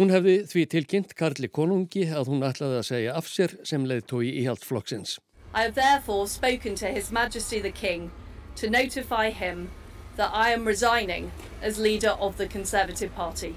Hún 0.00 0.10
hefði 0.10 0.38
því 0.50 0.64
tilkynnt 0.72 1.12
Karli 1.14 1.50
Konungi 1.52 2.08
að 2.08 2.32
hún 2.32 2.46
ætlaði 2.48 2.80
að 2.80 2.88
segja 2.88 3.18
af 3.18 3.28
sér 3.30 3.58
sem 3.62 3.84
leiðtói 3.86 4.26
í 4.32 4.46
haldflokksins. 4.48 5.20
I 5.54 5.62
have 5.62 5.74
therefore 5.74 6.26
spoken 6.26 6.74
to 6.76 6.86
His 6.86 7.12
Majesty 7.12 7.60
the 7.60 7.70
King 7.70 8.10
to 8.56 8.70
notify 8.70 9.30
him 9.30 9.68
that 10.16 10.32
I 10.32 10.50
am 10.50 10.64
resigning 10.64 11.30
as 11.62 11.78
leader 11.78 12.16
of 12.18 12.38
the 12.38 12.46
Conservative 12.46 13.14
Party. 13.14 13.54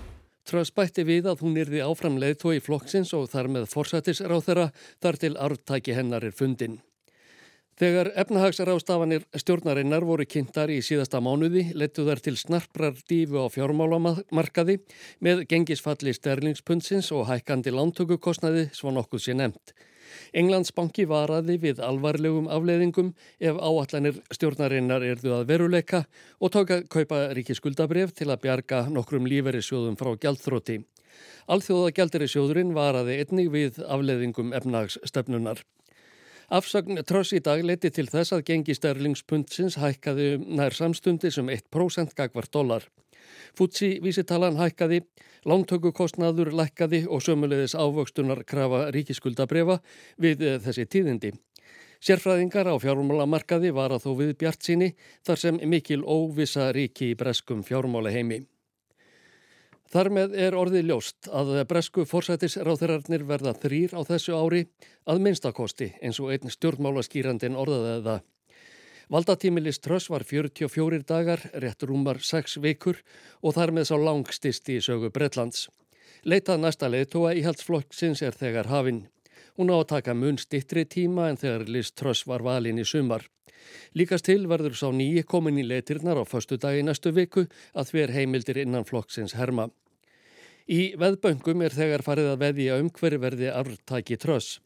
Tröðs 0.48 0.72
bætti 0.72 1.04
við 1.04 1.26
að 1.28 1.42
hún 1.44 1.58
yrði 1.60 1.82
áframleið 1.84 2.38
tói 2.40 2.60
flokksins 2.64 3.10
og 3.18 3.26
þar 3.34 3.50
með 3.52 3.66
forsætisráð 3.72 4.46
þeirra 4.46 4.68
þar 5.04 5.18
til 5.24 5.34
arftæki 5.44 5.96
hennar 5.98 6.24
er 6.24 6.36
fundin. 6.36 6.78
Þegar 7.78 8.08
efnahagsrástafanir 8.18 9.28
stjórnarinnar 9.38 10.06
voru 10.08 10.26
kynntar 10.26 10.72
í 10.74 10.80
síðasta 10.82 11.20
mánuði 11.22 11.68
letu 11.78 12.08
þar 12.08 12.24
til 12.26 12.34
snarprar 12.40 12.96
dífu 13.12 13.44
á 13.44 13.52
fjármálamarkaði 13.54 14.80
með 15.22 15.44
gengisfalli 15.52 16.16
sterlingspunsins 16.16 17.12
og 17.14 17.28
hækkandi 17.30 17.76
lántökukostnaði 17.76 18.70
svo 18.74 18.96
nokkuð 18.96 19.28
sé 19.28 19.38
nefnt. 19.38 19.76
Englandsbanki 20.34 21.06
varaði 21.08 21.58
við 21.62 21.80
alvarlegum 21.84 22.50
afleiðingum 22.52 23.14
ef 23.40 23.58
áallanir 23.62 24.20
stjórnarinnar 24.34 25.06
erðu 25.06 25.34
að 25.38 25.48
veruleika 25.52 26.04
og 26.40 26.54
tók 26.56 26.74
að 26.76 26.86
kaupa 26.92 27.24
ríkiskuldabref 27.38 28.14
til 28.18 28.30
að 28.32 28.44
bjarga 28.44 28.84
nokkrum 28.92 29.28
líferisjóðum 29.30 29.98
frá 30.00 30.14
gjaldþróti. 30.16 30.82
Alþjóða 31.48 31.94
gjaldirisjóðurinn 31.98 32.76
varaði 32.76 33.22
einnig 33.24 33.50
við 33.54 33.82
afleiðingum 33.88 34.54
efnagsstöfnunar. 34.58 35.64
Afsagn 36.48 37.02
tröss 37.04 37.34
í 37.36 37.42
dag 37.44 37.64
leti 37.66 37.90
til 37.92 38.08
þess 38.08 38.32
að 38.36 38.46
gengi 38.48 38.76
sterlingspundsins 38.76 39.76
hækkaði 39.82 40.38
nær 40.48 40.76
samstundi 40.76 41.32
sem 41.34 41.50
1% 41.52 42.16
gagvar 42.16 42.48
dólar. 42.52 42.86
Futsi 43.58 43.98
vísitalan 44.04 44.60
hækkaði 44.60 45.04
Lántökukostnaður 45.48 46.52
lækkaði 46.60 47.06
og 47.08 47.22
sömulegðis 47.24 47.78
ávöxtunar 47.78 48.44
krafa 48.48 48.88
ríkiskuldabrefa 48.92 49.80
við 50.20 50.44
eh, 50.44 50.58
þessi 50.64 50.88
tíðindi. 50.92 51.32
Sérfræðingar 52.04 52.68
á 52.70 52.76
fjármálamarkaði 52.78 53.72
var 53.74 53.96
að 53.96 54.04
þó 54.06 54.12
við 54.20 54.36
bjart 54.44 54.68
síni 54.68 54.92
þar 55.26 55.42
sem 55.42 55.58
mikil 55.66 56.04
óvisa 56.04 56.70
ríki 56.76 57.14
í 57.14 57.18
breskum 57.18 57.64
fjármála 57.66 58.12
heimi. 58.14 58.44
Þar 59.88 60.10
með 60.12 60.34
er 60.36 60.56
orðið 60.60 60.90
ljóst 60.90 61.30
að 61.32 61.54
bresku 61.70 62.04
forsætisráþurarnir 62.10 63.24
verða 63.24 63.54
þrýr 63.56 63.96
á 63.96 64.04
þessu 64.10 64.36
ári 64.36 64.66
að 65.08 65.22
minnstakosti 65.24 65.94
eins 66.04 66.20
og 66.20 66.34
einn 66.36 66.52
stjórnmálaskýrandin 66.52 67.56
orðaði 67.56 68.02
það. 68.10 68.26
Valdatímilis 69.10 69.80
Tröss 69.80 70.10
var 70.10 70.24
44 70.24 71.00
dagar, 71.08 71.40
rétt 71.54 71.84
rúmar 71.84 72.18
6 72.20 72.58
vikur 72.60 72.98
og 73.40 73.54
þar 73.56 73.72
með 73.72 73.86
sá 73.88 73.96
langstist 73.96 74.68
í 74.68 74.82
sögu 74.84 75.08
Bretlands. 75.16 75.70
Leitað 76.28 76.60
næsta 76.60 76.90
leiðtóa 76.92 77.32
í 77.40 77.46
haldsflokksins 77.46 78.22
er 78.28 78.36
þegar 78.36 78.68
hafinn. 78.68 79.06
Hún 79.56 79.72
á 79.72 79.80
að 79.80 79.88
taka 79.94 80.14
mun 80.14 80.36
stittri 80.36 80.84
tíma 80.84 81.30
en 81.32 81.40
þegar 81.40 81.64
Liz 81.72 81.94
Tröss 81.96 82.28
var 82.28 82.44
valin 82.44 82.84
í 82.84 82.86
sumar. 82.86 83.24
Líkast 83.96 84.28
til 84.28 84.44
verður 84.52 84.76
sá 84.76 84.92
nýji 84.92 85.24
komin 85.24 85.62
í 85.62 85.64
leitirnar 85.64 86.20
á 86.20 86.28
förstu 86.28 86.60
dagi 86.60 86.84
næstu 86.84 87.16
viku 87.16 87.48
að 87.74 87.94
þver 87.94 88.16
heimildir 88.18 88.60
innan 88.60 88.84
flokksins 88.84 89.40
herma. 89.40 89.70
Í 90.68 91.00
veðböngum 91.00 91.64
er 91.64 91.72
þegar 91.72 92.04
farið 92.04 92.34
að 92.34 92.42
veðja 92.44 92.80
um 92.84 92.92
hverju 92.92 93.24
verði 93.24 93.54
arftæki 93.56 94.20
Tröss. 94.20 94.60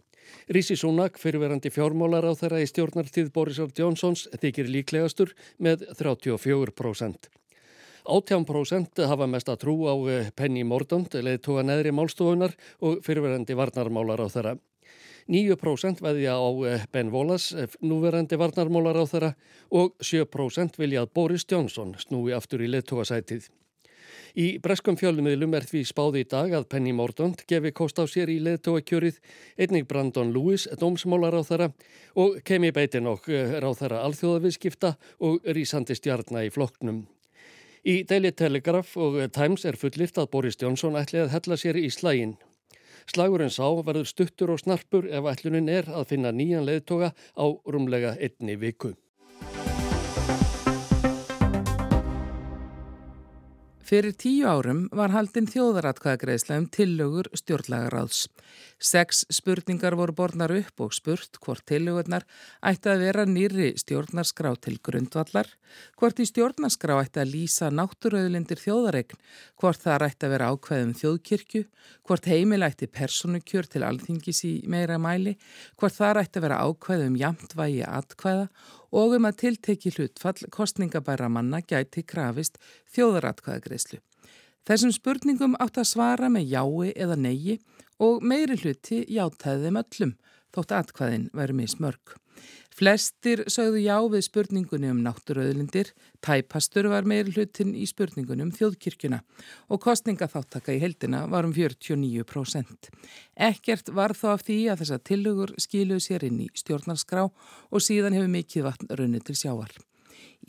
Rísi 0.51 0.75
Súnak, 0.79 1.19
fyrirverandi 1.21 1.71
fjármólar 1.71 2.25
á 2.27 2.33
þeirra 2.35 2.63
í 2.63 2.69
stjórnartíð 2.69 3.29
Borisar 3.35 3.69
Jónsons, 3.77 4.27
þykir 4.41 4.71
líklegastur 4.71 5.35
með 5.59 5.85
34%. 5.99 7.29
18% 8.05 9.05
hafa 9.05 9.27
mest 9.29 9.49
að 9.51 9.61
trú 9.61 9.75
á 9.85 9.95
eh, 10.09 10.31
Penny 10.35 10.63
Mordaunt, 10.65 11.13
leið 11.13 11.41
tóa 11.45 11.63
neðri 11.65 11.93
málstofunar 11.93 12.55
og 12.81 13.01
fyrirverandi 13.05 13.57
varnarmálar 13.57 14.25
á 14.25 14.27
þeirra. 14.33 14.57
9% 15.29 16.01
veðja 16.01 16.35
á 16.35 16.49
eh, 16.65 16.85
Ben 16.91 17.11
Volas, 17.13 17.51
eh, 17.53 17.69
núverandi 17.85 18.39
varnarmálar 18.41 18.97
á 18.97 19.05
þeirra 19.05 19.33
og 19.69 19.93
7% 20.01 20.81
vilja 20.81 21.05
að 21.05 21.13
Boris 21.13 21.45
Johnson 21.45 21.93
snúi 22.01 22.33
aftur 22.33 22.65
í 22.65 22.71
leittóasætið. 22.71 23.49
Í 24.39 24.61
breskum 24.63 24.95
fjölummiðlum 24.95 25.55
er 25.57 25.65
því 25.67 25.81
spáði 25.89 26.23
í 26.23 26.27
dag 26.31 26.53
að 26.55 26.67
Penny 26.71 26.93
Mordaunt 26.95 27.43
gefi 27.49 27.73
kost 27.75 27.99
á 27.99 28.07
sér 28.07 28.31
í 28.31 28.37
leðtóakjörið, 28.45 29.17
einnig 29.59 29.87
Brandon 29.89 30.31
Lewis, 30.31 30.69
dómsmálar 30.79 31.35
á 31.35 31.41
þeirra 31.43 31.71
og 32.15 32.37
Kemi 32.47 32.71
Beitinokk 32.71 33.27
á 33.27 33.69
þeirra 33.75 34.05
alþjóðaviðskipta 34.07 34.93
og 35.19 35.43
rísandi 35.43 35.97
stjarnar 35.99 36.47
í 36.47 36.53
flokknum. 36.53 37.03
Í 37.83 38.03
Daily 38.07 38.31
Telegraph 38.31 38.95
og 38.95 39.19
Times 39.35 39.65
er 39.65 39.75
fullirt 39.75 40.19
að 40.21 40.31
Boris 40.31 40.59
Johnson 40.61 40.95
ætli 40.95 41.23
að 41.23 41.31
hella 41.35 41.59
sér 41.59 41.81
í 41.81 41.89
slægin. 41.91 42.37
Slagurinn 43.09 43.51
sá 43.51 43.65
verður 43.83 44.07
stuttur 44.07 44.53
og 44.53 44.61
snarpur 44.61 45.09
ef 45.09 45.27
ætlunin 45.27 45.71
er 45.73 45.89
að 45.89 46.11
finna 46.13 46.31
nýjan 46.31 46.67
leðtoga 46.67 47.11
á 47.11 47.45
rúmlega 47.65 48.13
einni 48.21 48.55
viku. 48.61 48.93
Fyrir 53.91 54.13
tíu 54.15 54.45
árum 54.47 54.85
var 54.95 55.11
haldinn 55.11 55.49
þjóðaratkvæðagreisla 55.51 56.61
um 56.61 56.67
tillögur 56.71 57.27
stjórnlagaráðs. 57.35 58.21
Seks 58.79 59.25
spurningar 59.27 59.97
voru 59.99 60.15
borðnar 60.15 60.53
upp 60.55 60.85
og 60.85 60.93
spurt 60.95 61.35
hvort 61.43 61.65
tillögurnar 61.67 62.23
ætti 62.63 62.87
að 62.87 63.03
vera 63.03 63.25
nýri 63.27 63.73
stjórnarskrá 63.83 64.53
til 64.63 64.77
grundvallar, 64.79 65.51
hvort 65.99 66.23
í 66.23 66.29
stjórnarskrá 66.29 67.01
ætti 67.03 67.19
að 67.19 67.33
lýsa 67.35 67.67
náttúröðlindir 67.67 68.63
þjóðaregn, 68.63 69.19
hvort 69.59 69.83
það 69.83 70.07
ætti 70.07 70.29
að 70.29 70.35
vera 70.37 70.51
ákveðum 70.55 70.97
þjóðkirkju, 71.03 71.67
hvort 72.07 72.31
heimil 72.31 72.63
ætti 72.63 72.87
personukjör 72.87 73.67
til 73.75 73.83
alþingis 73.83 74.45
í 74.47 74.53
meira 74.71 75.01
mæli, 75.03 75.35
hvort 75.75 75.99
það 75.99 76.23
ætti 76.23 76.39
að 76.39 76.47
vera 76.47 76.63
ákveðum 76.63 77.19
jamtvægi 77.19 77.83
atkvæða 77.91 78.47
og 78.91 79.15
um 79.17 79.27
að 79.27 79.37
tilteki 79.45 79.93
hlutfall 79.95 80.47
kostningabæra 80.51 81.29
manna 81.31 81.61
gæti 81.61 82.03
krafist 82.03 82.59
þjóðaratkvæðagreyslu. 82.95 84.01
Þessum 84.67 84.93
spurningum 84.93 85.55
átt 85.63 85.79
að 85.81 85.89
svara 85.89 86.29
með 86.29 86.51
jái 86.51 86.91
eða 86.93 87.17
neigi 87.17 87.57
og 88.01 88.21
meiri 88.21 88.59
hluti 88.59 89.01
játæði 89.09 89.67
þeim 89.67 89.79
öllum, 89.81 90.13
þótt 90.55 90.75
atkvæðin 90.79 91.29
væri 91.35 91.55
mismörg. 91.57 92.17
Flestir 92.71 93.43
sögðu 93.51 93.81
já 93.83 93.97
við 94.09 94.23
spurningunni 94.25 94.89
um 94.93 95.01
náttúröðlindir, 95.03 95.91
tæpastur 96.23 96.87
var 96.89 97.05
meiri 97.05 97.33
hlutin 97.35 97.73
í 97.75 97.83
spurningunni 97.89 98.45
um 98.47 98.53
þjóðkirkjuna 98.55 99.19
og 99.67 99.81
kostningaþáttaka 99.83 100.77
í 100.77 100.79
heldina 100.81 101.25
var 101.29 101.45
um 101.45 101.53
49%. 101.53 102.89
Ekkert 103.35 103.91
var 103.91 104.15
þó 104.15 104.31
af 104.37 104.47
því 104.47 104.59
að 104.71 104.85
þessa 104.85 105.01
tillögur 105.11 105.55
skiluð 105.59 106.03
sér 106.07 106.25
inn 106.31 106.41
í 106.47 106.49
stjórnarskrá 106.63 107.27
og 107.27 107.83
síðan 107.83 108.15
hefur 108.17 108.35
mikið 108.39 108.69
vatn 108.69 108.93
runni 108.95 109.19
til 109.19 109.35
sjávar. 109.35 109.75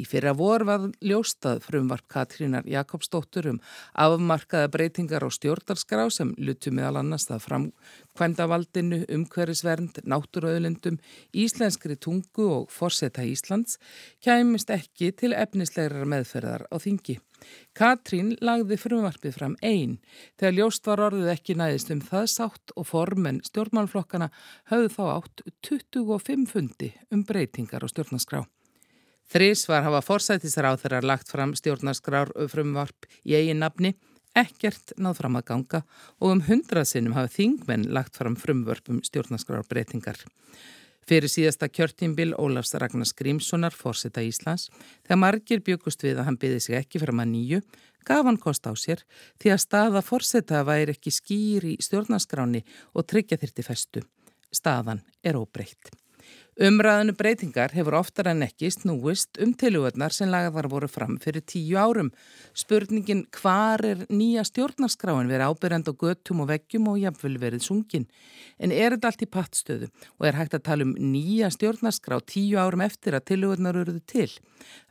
Í 0.01 0.07
fyrra 0.09 0.33
vor 0.37 0.65
var 0.65 0.87
ljóstað 1.05 1.61
frumvarp 1.67 2.07
Katrínar 2.09 2.65
Jakobsdóttur 2.69 3.51
um 3.51 3.59
afmarkaða 3.93 4.71
breytingar 4.73 5.27
á 5.27 5.29
stjórnarskrá 5.29 6.07
sem 6.11 6.31
lutu 6.39 6.73
meðal 6.73 7.03
annars 7.03 7.27
það 7.29 7.43
framkvæmdavaldinu, 7.47 9.03
umhverfisvernd, 9.13 10.01
náttúröðlendum, 10.09 10.97
íslenskri 11.37 11.99
tungu 12.01 12.49
og 12.55 12.73
forseta 12.73 13.27
Íslands 13.29 13.77
kæmist 14.25 14.73
ekki 14.73 15.13
til 15.13 15.35
efnislegar 15.37 16.09
meðferðar 16.09 16.65
á 16.73 16.77
þingi. 16.81 17.19
Katrín 17.77 18.33
lagði 18.41 18.79
frumvarpið 18.81 19.37
fram 19.37 19.59
einn 19.61 19.99
þegar 20.41 20.57
ljóst 20.57 20.89
var 20.89 21.05
orðið 21.09 21.35
ekki 21.35 21.59
næðist 21.59 21.93
um 21.93 22.01
það 22.07 22.27
sátt 22.33 22.75
og 22.77 22.89
formen 22.89 23.43
stjórnmálflokkana 23.45 24.31
höfðu 24.73 24.95
þá 24.97 25.05
átt 25.19 25.47
25 25.69 26.49
fundi 26.49 26.93
um 27.11 27.27
breytingar 27.29 27.85
á 27.85 27.89
stjórnarskrá. 27.93 28.45
Þrís 29.33 29.63
var 29.65 29.87
hafa 29.87 30.03
forsætisráð 30.05 30.83
þeirra 30.83 30.99
lagt 31.09 31.31
fram 31.33 31.55
stjórnarskrár 31.57 32.35
frumvarp 32.53 33.07
í 33.25 33.33
eigin 33.39 33.63
nafni, 33.63 33.95
ekkert 34.37 34.93
náð 35.01 35.23
fram 35.23 35.39
að 35.39 35.47
ganga 35.49 35.81
og 36.19 36.35
um 36.35 36.43
hundrað 36.45 36.91
sinnum 36.91 37.15
hafa 37.17 37.33
þingmenn 37.39 37.87
lagt 37.97 38.19
fram 38.21 38.37
frumvörp 38.37 38.91
um 38.93 38.99
stjórnarskrár 39.01 39.65
breytingar. 39.71 40.21
Fyrir 41.09 41.33
síðasta 41.33 41.71
kjörtímbil 41.73 42.37
Ólafs 42.37 42.77
Ragnars 42.77 43.15
Grímssonar, 43.17 43.73
fórseta 43.73 44.21
Íslands, 44.21 44.69
þegar 45.07 45.23
margir 45.25 45.65
byggust 45.65 46.05
við 46.05 46.21
að 46.21 46.29
hann 46.29 46.39
byði 46.45 46.61
sig 46.67 46.79
ekki 46.83 47.01
fyrir 47.01 47.17
maður 47.17 47.33
nýju, 47.33 47.63
gaf 48.05 48.29
hann 48.29 48.41
kost 48.45 48.69
á 48.69 48.73
sér 48.77 49.01
því 49.41 49.57
að 49.57 49.65
staða 49.65 50.05
fórseta 50.05 50.61
væri 50.69 50.93
ekki 50.93 51.11
skýr 51.11 51.71
í 51.73 51.75
stjórnarskráni 51.81 52.63
og 52.93 53.09
tryggja 53.09 53.41
þyrti 53.41 53.67
festu. 53.67 54.05
Staðan 54.53 55.01
er 55.25 55.41
óbreytt. 55.41 55.97
Umræðinu 56.61 57.15
breytingar 57.17 57.73
hefur 57.73 57.95
oftar 57.97 58.29
en 58.29 58.45
ekki 58.45 58.69
snúist 58.69 59.39
um 59.41 59.55
tilugurnar 59.57 60.13
sem 60.13 60.29
lagðar 60.29 60.67
voru 60.69 60.89
fram 60.91 61.15
fyrir 61.17 61.41
tíu 61.49 61.79
árum. 61.81 62.11
Spurningin 62.53 63.23
hvar 63.33 63.81
er 63.81 64.03
nýja 64.13 64.45
stjórnarskráin 64.45 65.33
verið 65.33 65.49
ábyrjand 65.49 65.89
á 65.89 65.97
göttum 65.97 66.43
og 66.45 66.51
veggjum 66.51 66.91
og 66.93 66.99
jafnvel 67.01 67.39
verið 67.41 67.65
sungin. 67.65 68.05
En 68.61 68.69
er 68.69 68.93
þetta 68.93 69.09
allt 69.09 69.25
í 69.25 69.31
pattstöðu 69.33 69.89
og 70.21 70.27
er 70.29 70.37
hægt 70.37 70.59
að 70.59 70.67
tala 70.69 70.85
um 70.85 70.93
nýja 70.93 71.49
stjórnarskrá 71.57 72.21
tíu 72.21 72.61
árum 72.61 72.85
eftir 72.85 73.17
að 73.17 73.31
tilugurnar 73.33 73.81
eruðu 73.81 74.05
til? 74.05 74.29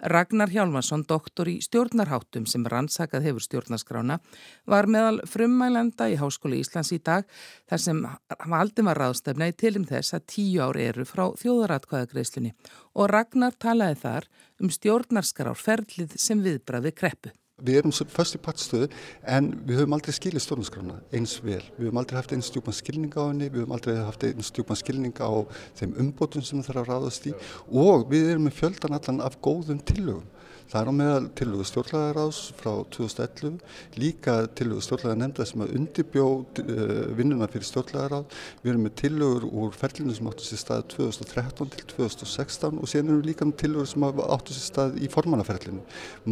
Ragnar 0.02 0.50
Hjálmarsson, 0.50 1.06
doktor 1.06 1.46
í 1.46 1.60
stjórnarháttum 1.62 2.50
sem 2.50 2.66
rannsakað 2.66 3.30
hefur 3.30 3.46
stjórnarskrána, 3.46 4.18
var 4.66 4.90
meðal 4.90 5.22
frummælenda 5.30 6.10
í 6.10 6.18
Háskóli 6.18 6.64
Íslands 6.66 6.90
í 6.92 7.00
dag 7.06 7.30
þar 7.70 7.86
sem 7.86 8.04
aldrei 8.50 8.90
var 8.90 9.04
ráðstefna 9.06 9.52
í 9.54 9.56
tilum 9.56 9.86
þess 9.86 10.18
að 10.18 10.28
tíu 10.34 10.66
ár 10.66 10.82
eru 10.82 11.06
frá 11.06 11.30
þjóðaratkvæðagreislunni 11.62 12.56
og 12.98 13.12
Ragnar 13.12 13.54
talaði 13.60 14.00
þar 14.02 14.28
um 14.62 14.74
stjórnarskrárferðlið 14.74 16.18
sem 16.20 16.42
viðbraði 16.42 16.94
kreppu. 16.96 17.32
Við 17.62 17.78
erum 17.78 17.94
fyrst 17.94 18.40
í 18.40 18.42
pattstöðu 18.42 18.88
en 19.30 19.52
við 19.68 19.84
höfum 19.84 19.94
aldrei 19.94 20.16
skilið 20.18 20.42
stjórnarskrána 20.42 20.96
eins 21.14 21.36
vel. 21.46 21.62
Við 21.78 21.92
höfum 21.92 22.00
aldrei 22.02 22.18
haft 22.18 22.34
einn 22.34 22.42
stjúpan 22.42 22.74
skilning 22.74 23.14
á 23.14 23.22
henni, 23.28 23.52
við 23.54 23.62
höfum 23.62 23.76
aldrei 23.78 24.00
haft 24.00 24.26
einn 24.26 24.42
stjúpan 24.48 24.80
skilning 24.80 25.22
á 25.22 25.30
þeim 25.78 25.94
umbótum 26.02 26.42
sem 26.42 26.58
það 26.58 26.72
þarf 26.72 26.82
að 26.82 26.90
ráðast 26.90 27.28
í 27.30 27.36
og 27.70 28.08
við 28.10 28.32
erum 28.32 28.48
með 28.50 28.58
fjöldan 28.64 28.98
allan 28.98 29.22
af 29.28 29.38
góðum 29.46 29.84
tillögum. 29.86 30.26
Það 30.72 30.82
er 30.82 30.88
á 30.88 30.94
meðal 30.96 31.26
tillögu 31.36 31.66
stjórnlagaráðs 31.68 32.38
frá 32.56 32.70
2011, 32.96 33.58
líka 34.00 34.36
tillögu 34.56 34.84
stjórnlaga 34.86 35.18
nefnda 35.20 35.48
sem 35.50 35.64
að 35.66 35.74
undirbjó 35.76 36.28
uh, 36.46 36.94
vinnuna 37.18 37.50
fyrir 37.52 37.68
stjórnlagaráð. 37.68 38.38
Við 38.62 38.72
erum 38.72 38.86
með 38.88 38.94
tillögur 39.02 39.48
úr 39.50 39.76
ferlinu 39.76 40.16
sem 40.16 40.30
áttu 40.32 40.48
sér 40.48 40.62
stað 40.62 40.86
2013 40.94 41.74
til 41.74 41.90
2016 41.92 42.80
og 42.80 42.88
síðan 42.88 43.12
erum 43.12 43.20
við 43.20 43.28
líka 43.34 43.50
með 43.50 43.58
tillögur 43.66 43.92
sem 43.92 44.08
áttu 44.08 44.56
sér 44.56 44.68
stað 44.70 44.96
í 45.04 45.12
formannaferlinu. 45.12 45.84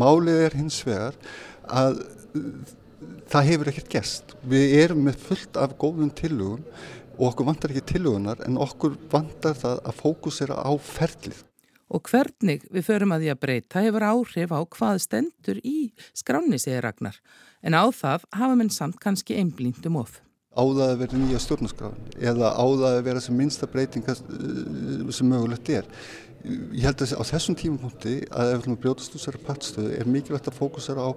Málið 0.06 0.45
er 0.45 0.58
hins 0.62 0.80
vegar 0.88 1.19
að 1.67 1.99
það 3.36 3.52
hefur 3.52 3.73
ekkert 3.73 3.91
gerst. 3.97 4.34
Við 4.56 4.78
erum 4.86 5.04
með 5.10 5.19
fullt 5.28 5.60
af 5.60 5.75
góðum 5.84 6.15
tillögum 6.15 6.63
og 7.19 7.28
okkur 7.34 7.52
vantar 7.52 7.75
ekki 7.75 7.89
tillögunar 7.91 8.47
en 8.47 8.63
okkur 8.63 8.95
vantar 9.12 9.60
það 9.60 9.84
að 9.84 9.99
fókusera 9.99 10.63
á 10.63 10.71
ferlið 10.80 11.43
og 11.89 12.10
hvernig 12.10 12.63
við 12.69 12.86
förum 12.86 13.13
að 13.15 13.25
því 13.25 13.34
að 13.34 13.41
breyta 13.43 13.84
hefur 13.84 14.06
áhrif 14.06 14.54
á 14.54 14.60
hvað 14.78 15.02
stendur 15.04 15.60
í 15.65 15.91
skráni, 16.13 16.60
segir 16.62 16.86
Ragnar. 16.86 17.19
En 17.65 17.75
á 17.75 17.84
það 17.89 18.25
hafa 18.38 18.58
menn 18.60 18.71
samt 18.73 18.99
kannski 19.02 19.38
einblíndum 19.39 19.99
of. 19.99 20.21
Áða 20.58 20.91
að 20.93 21.04
vera 21.04 21.19
nýja 21.19 21.41
stjórnarskráin 21.43 22.15
eða 22.17 22.54
áða 22.58 22.95
að 22.95 23.04
vera 23.06 23.21
sem 23.21 23.38
minnsta 23.38 23.69
breytinga 23.69 24.15
eh, 24.15 25.12
sem 25.13 25.30
mögulegt 25.30 25.69
er. 25.73 25.86
Ég 26.45 26.86
held 26.88 27.04
að 27.04 27.15
á 27.19 27.23
þessum 27.28 27.58
tímapunkti 27.60 28.15
að 28.32 28.54
ef 28.54 28.58
við 28.58 28.65
viljum 28.65 28.82
brjótast 28.84 29.15
úr 29.15 29.23
sér 29.23 29.38
pattstöðu 29.43 29.93
er 29.97 30.10
mikilvægt 30.10 30.49
að 30.49 30.58
fókusera 30.58 31.04
á 31.04 31.10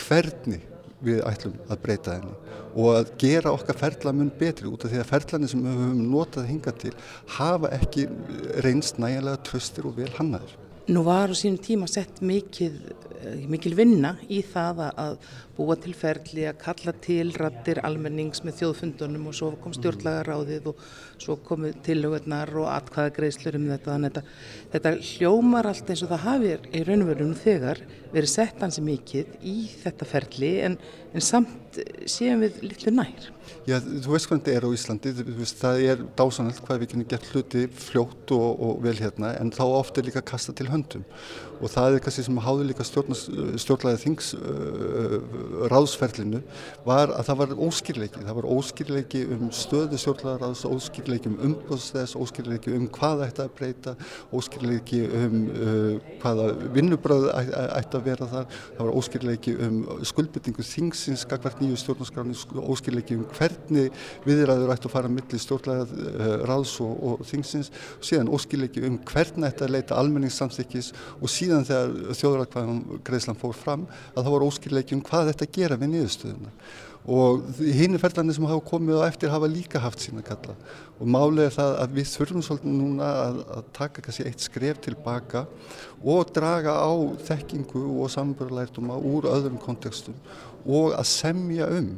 hvernig 0.00 0.64
við 1.04 1.20
ætlum 1.28 1.58
að 1.70 1.82
breyta 1.84 2.16
henni 2.18 2.34
og 2.70 2.88
að 2.94 3.12
gera 3.18 3.52
okkar 3.56 3.78
ferlamun 3.80 4.30
betri 4.38 4.68
út 4.70 4.84
af 4.84 4.92
því 4.92 5.00
að 5.02 5.08
ferlanir 5.10 5.50
sem 5.50 5.62
við 5.64 5.78
höfum 5.80 6.02
notað 6.12 6.50
hinga 6.50 6.74
til 6.82 6.92
hafa 7.36 7.70
ekki 7.76 8.06
reynst 8.66 9.00
nægilega 9.02 9.42
tröstir 9.48 9.88
og 9.90 9.96
vel 9.98 10.10
hannaður. 10.18 10.52
Nú 10.90 11.02
var 11.06 11.30
á 11.30 11.34
sínum 11.34 11.58
tíma 11.62 11.88
sett 11.90 12.22
mikil, 12.22 12.74
eh, 12.90 13.09
mikil 13.50 13.74
vinna 13.78 14.14
í 14.28 14.40
það 14.46 14.82
að 14.88 15.16
búa 15.56 15.76
til 15.80 15.92
ferli 15.96 16.46
að 16.48 16.60
kalla 16.62 16.94
til 17.04 17.32
rattir 17.36 17.80
almennings 17.84 18.42
með 18.46 18.60
þjóðfundunum 18.62 19.28
og 19.28 19.36
svo 19.36 19.50
kom 19.60 19.74
stjórnlagaráðið 19.76 20.70
og 20.72 20.84
svo 21.20 21.36
komu 21.44 21.72
tilhugurnar 21.84 22.52
og 22.62 22.70
atkvæðagreislur 22.72 23.58
um 23.58 23.66
þetta. 23.74 23.98
Þetta, 24.06 24.22
þetta 24.74 24.94
hljómar 25.10 25.68
allt 25.70 25.92
eins 25.92 26.04
og 26.06 26.12
það 26.14 26.26
hafið 26.28 26.70
í 26.72 26.84
raunverðunum 26.88 27.40
þegar 27.42 27.82
verið 28.10 28.32
sett 28.32 28.64
hansi 28.64 28.84
mikið 28.84 29.36
í 29.46 29.56
þetta 29.82 30.08
ferli 30.08 30.54
en, 30.64 30.78
en 31.12 31.24
samt 31.24 31.80
séum 32.10 32.40
við 32.42 32.62
litlu 32.64 32.92
nær. 32.94 33.28
Já, 33.68 33.76
þú 33.78 34.14
veist 34.14 34.26
hvernig 34.30 34.46
þetta 34.46 34.56
er 34.56 34.66
á 34.66 34.70
Íslandi, 34.74 35.12
veist, 35.36 35.60
það 35.60 35.82
er 35.92 36.02
dásanallt 36.18 36.62
hvað 36.64 36.80
við 36.82 36.92
kynum 36.92 37.08
gett 37.10 37.28
hluti 37.30 37.66
fljótt 37.84 38.32
og, 38.34 38.48
og 38.66 38.80
vel 38.84 38.96
hérna 38.98 39.34
en 39.38 39.52
þá 39.54 39.62
ofta 39.68 40.00
er 40.00 40.08
líka 40.08 40.24
kasta 40.26 40.54
til 40.56 40.70
höndum 40.70 41.04
og 41.60 41.70
það 41.70 41.98
er 41.98 42.04
kannski 42.04 42.24
sem 42.26 42.40
háður 42.40 42.70
líka 42.70 42.86
stjórnlæðið 43.14 44.02
þings 44.04 44.30
uh, 44.38 45.16
ráðsferlinu 45.70 46.40
var 46.86 47.12
að 47.14 47.30
það 47.30 47.40
var 47.42 47.54
óskýrleiki, 47.66 48.24
það 48.26 48.38
var 48.40 48.48
óskýrleiki 48.54 49.22
um 49.36 49.50
stöðu 49.54 50.00
stjórnlæðaráðs, 50.00 50.64
óskýrleiki 50.68 51.30
um 51.30 51.38
umbúðstæðs, 51.48 52.16
óskýrleiki 52.20 52.74
um 52.76 52.86
hvað 52.94 53.24
ætti 53.26 53.44
að 53.44 53.52
breyta, 53.58 53.94
óskýrleiki 54.34 55.02
um 55.20 55.36
uh, 55.50 56.12
hvaða 56.22 56.48
vinnubröð 56.76 57.28
ætti 57.34 58.00
að 58.00 58.06
vera 58.10 58.30
þar, 58.30 58.48
það 58.76 58.84
var 58.86 59.00
óskýrleiki 59.00 59.56
um 59.66 59.80
skuldbyttingu 60.10 60.66
þingsins, 60.66 61.26
gagvart 61.30 61.60
nýju 61.62 61.80
stjórnarskráni, 61.84 62.36
óskýrleiki 62.60 63.18
um 63.18 63.26
hvernig 63.36 63.90
viðræður 64.26 64.74
ætti 64.74 64.90
að 64.90 64.94
fara 64.94 65.12
millir 65.12 65.44
stjórnlæðaráðs 65.44 66.76
og, 66.84 66.94
og 67.10 67.24
þingsins. 67.28 67.70
Síðan 68.04 68.30
óskýrleiki 68.32 68.84
um 68.88 68.98
hvernig 69.08 69.50
ætti 69.50 69.66
að 69.66 69.74
leita 69.76 69.98
almenningssamþykkis 70.00 70.92
og 71.20 71.32
síðan 71.32 71.66
þegar 71.68 72.16
þjóðræðkvæðan 72.20 72.80
greiðslan 73.06 73.38
fór 73.40 73.56
fram 73.56 73.88
að 74.14 74.22
það 74.22 74.30
var 74.34 74.46
óskýrleiki 74.46 74.96
um 74.96 75.02
hvað 75.06 75.32
þetta 75.32 75.50
gera 75.56 75.80
við 75.80 75.92
niðurstöðuna. 75.94 76.54
Og 77.10 77.46
hinn 77.64 77.96
er 77.96 78.02
ferðarnir 78.02 78.36
sem 78.36 78.44
hafa 78.44 78.64
komið 78.68 79.00
á 79.00 79.08
eftir 79.08 79.32
hafa 79.32 79.48
líka 79.48 79.80
haft 79.80 80.02
sína 80.04 80.20
kalla 80.24 80.52
og 81.00 81.08
málið 81.08 81.46
er 81.46 81.54
það 81.54 81.70
að 81.80 81.94
við 81.96 82.10
þurfum 82.10 82.44
svolítið 82.44 82.74
núna 82.76 83.06
að, 83.22 83.38
að 83.56 83.70
taka 83.78 84.04
kannski 84.04 84.26
eitt 84.28 84.44
skref 84.44 84.82
tilbaka 84.84 85.46
og 86.04 86.34
draga 86.36 86.76
á 86.76 86.92
þekkingu 87.24 87.86
og 88.04 88.12
samburðlærduma 88.12 89.00
úr 89.00 89.30
öðrum 89.32 89.56
kontekstum 89.64 90.18
og 90.68 90.92
að 90.92 91.08
semja 91.08 91.70
um 91.72 91.94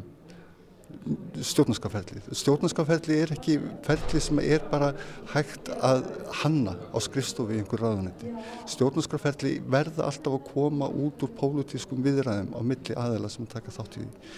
stjórnarskaferðlið. 1.42 2.28
Stjórnarskaferðlið 2.38 3.22
er 3.24 3.32
ekki 3.34 3.56
ferðlið 3.86 4.24
sem 4.26 4.40
er 4.44 4.62
bara 4.70 4.92
hægt 5.32 5.72
að 5.78 6.06
hanna 6.42 6.76
á 6.94 6.98
skrifstofi 7.02 7.58
í 7.58 7.62
einhver 7.62 7.82
ráðanetti. 7.82 8.30
Stjórnarskaferðlið 8.74 9.66
verða 9.72 10.06
alltaf 10.08 10.38
að 10.38 10.46
koma 10.52 10.90
út 10.92 11.26
úr 11.26 11.34
pólutískum 11.40 12.04
viðræðum 12.06 12.54
á 12.54 12.60
milli 12.62 12.98
aðela 12.98 13.32
sem 13.32 13.48
taka 13.50 13.74
þátt 13.74 13.98
í 13.98 14.06
því 14.06 14.32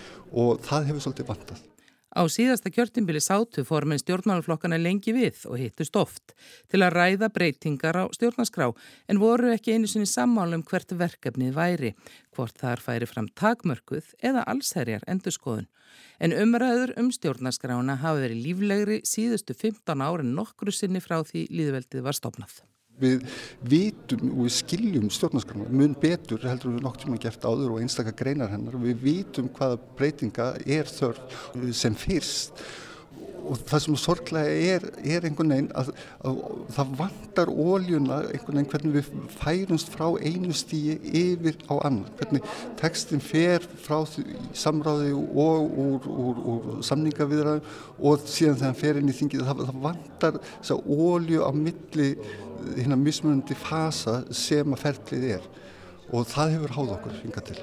og 0.44 0.66
það 0.66 0.90
hefur 0.90 1.06
svolítið 1.06 1.30
vantað. 1.30 1.64
Á 2.14 2.22
síðasta 2.30 2.70
kjörtimbili 2.70 3.18
sátu 3.18 3.64
formin 3.66 3.98
stjórnmálaflokkana 3.98 4.78
lengi 4.78 5.10
við 5.16 5.40
og 5.50 5.58
hittust 5.58 5.96
oft 5.98 6.34
til 6.70 6.84
að 6.86 6.94
ræða 6.94 7.28
breytingar 7.34 7.98
á 7.98 8.04
stjórnarskrá 8.14 8.68
en 9.10 9.18
voru 9.22 9.50
ekki 9.50 9.74
einu 9.74 9.90
sinni 9.90 10.06
sammálum 10.06 10.62
hvert 10.62 10.94
verkefnið 10.94 11.56
væri, 11.56 11.90
hvort 12.36 12.54
þar 12.62 12.82
færi 12.84 13.08
fram 13.10 13.26
takmörkuð 13.34 14.14
eða 14.22 14.46
allsherjar 14.46 15.02
endurskoðun. 15.10 15.66
En 16.22 16.36
umræður 16.38 16.94
um 17.02 17.10
stjórnarskrána 17.14 17.98
hafi 18.02 18.28
verið 18.28 18.46
líflegri 18.46 19.00
síðustu 19.02 19.58
15 19.58 20.06
árin 20.06 20.36
nokkru 20.38 20.74
sinni 20.74 21.02
frá 21.02 21.18
því 21.26 21.48
líðveldið 21.50 22.06
var 22.06 22.18
stopnað. 22.18 22.62
Við 23.02 23.24
vitum 23.66 24.28
og 24.30 24.44
við 24.44 24.54
skiljum 24.54 25.10
stjórnarskrana 25.10 25.66
mun 25.74 25.96
betur 25.98 26.44
heldur 26.46 26.76
við 26.76 26.84
nokk 26.86 27.00
tíma 27.02 27.18
gert 27.18 27.42
áður 27.42 27.74
og 27.74 27.82
einstakar 27.82 28.14
greinar 28.20 28.52
hennar. 28.54 28.78
Og 28.78 28.86
við 28.86 29.02
vitum 29.02 29.50
hvaða 29.56 29.80
breytinga 29.98 30.52
er 30.62 30.90
þörf 30.90 31.44
sem 31.74 31.96
fyrst. 31.98 32.62
Og 33.44 33.58
það 33.68 33.82
sem 33.84 33.96
sorglega 34.00 34.52
er, 34.72 34.84
er 35.04 35.26
einhvern 35.28 35.50
veginn 35.52 35.66
að, 35.76 35.90
að, 36.24 36.38
að 36.38 36.70
það 36.76 36.94
vantar 37.00 37.50
óljuna 37.50 38.20
einhvern 38.30 38.56
veginn 38.56 38.70
hvernig 38.70 38.94
við 38.94 39.10
færumst 39.34 39.90
frá 39.92 40.06
einu 40.16 40.54
stíi 40.56 40.94
yfir 41.20 41.58
á 41.68 41.74
annan, 41.84 42.06
hvernig 42.16 42.46
tekstin 42.80 43.20
fer 43.20 43.66
frá 43.84 43.98
samráði 44.56 45.12
og 45.12 45.76
úr, 45.84 46.08
úr, 46.08 46.40
úr 46.54 46.80
samningaviðræðum 46.88 47.68
og 48.00 48.24
síðan 48.24 48.56
þegar 48.62 48.70
hann 48.70 48.80
fer 48.80 49.02
inn 49.02 49.12
í 49.12 49.18
þingið, 49.20 49.44
það, 49.50 49.62
það 49.68 49.84
vantar 49.90 50.40
þess 50.46 50.74
að 50.78 50.90
ólju 50.96 51.44
á 51.44 51.50
milli 51.58 52.10
hérna 52.76 52.98
mismunandi 53.00 53.56
fasa 53.58 54.22
sem 54.34 54.76
að 54.76 54.84
ferlið 54.86 55.30
er 55.38 55.48
og 56.12 56.28
það 56.28 56.58
hefur 56.58 56.76
háð 56.78 56.94
okkur 56.98 57.22
hinga 57.22 57.48
til. 57.48 57.62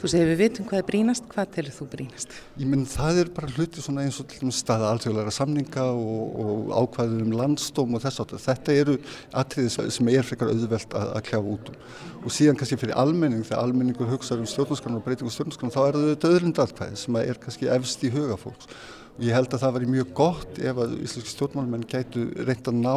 Þú 0.00 0.08
segir 0.08 0.30
við 0.30 0.38
vitum 0.40 0.64
hvað 0.64 0.78
er 0.80 0.84
brínast, 0.88 1.26
hvað 1.28 1.48
telur 1.52 1.74
þú 1.76 1.86
brínast? 1.92 2.36
Ég 2.56 2.68
menn 2.70 2.86
það 2.88 3.18
er 3.20 3.30
bara 3.36 3.50
hluti 3.52 3.82
svona 3.84 4.06
eins 4.06 4.16
og 4.22 4.30
staða 4.56 4.94
alþjóðlega 4.94 5.34
samninga 5.36 5.82
og, 5.92 6.38
og 6.40 6.70
ákvæðið 6.72 7.24
um 7.26 7.34
landstóm 7.36 7.98
og 7.98 8.00
þess 8.06 8.22
að 8.24 8.32
þetta 8.46 8.76
eru 8.80 8.94
atriðið 9.42 9.90
sem 9.98 10.10
er 10.14 10.24
frekar 10.24 10.54
auðvelt 10.54 10.96
að, 10.96 11.12
að 11.18 11.26
kljáfa 11.26 11.52
út 11.52 11.68
um. 11.74 11.84
Og 12.24 12.32
síðan 12.32 12.56
kannski 12.62 12.80
fyrir 12.80 12.96
almenning, 13.02 13.44
þegar 13.44 13.66
almenningur 13.66 14.08
hugsaður 14.14 14.46
um 14.46 14.50
stjórnarskrona 14.54 15.02
og 15.02 15.04
breytingu 15.04 15.34
stjórnarskrona 15.36 15.76
þá 15.76 15.82
er 15.82 16.00
það 16.00 16.16
döðlindalkvæðið 16.24 17.04
sem 17.04 17.20
er 17.20 17.42
kannski 17.44 17.70
efst 17.76 18.08
í 18.08 18.14
huga 18.16 18.40
fólks. 18.40 18.72
Ég 19.20 19.34
held 19.36 19.52
að 19.52 19.60
það 19.60 19.74
væri 19.74 19.88
mjög 19.92 20.12
gott 20.16 20.58
ef 20.64 20.78
að 20.80 20.92
íslenski 21.04 21.34
stjórnmálmenn 21.34 21.82
gætu 21.90 22.22
reynd 22.40 22.68
að 22.70 22.78
ná 22.80 22.94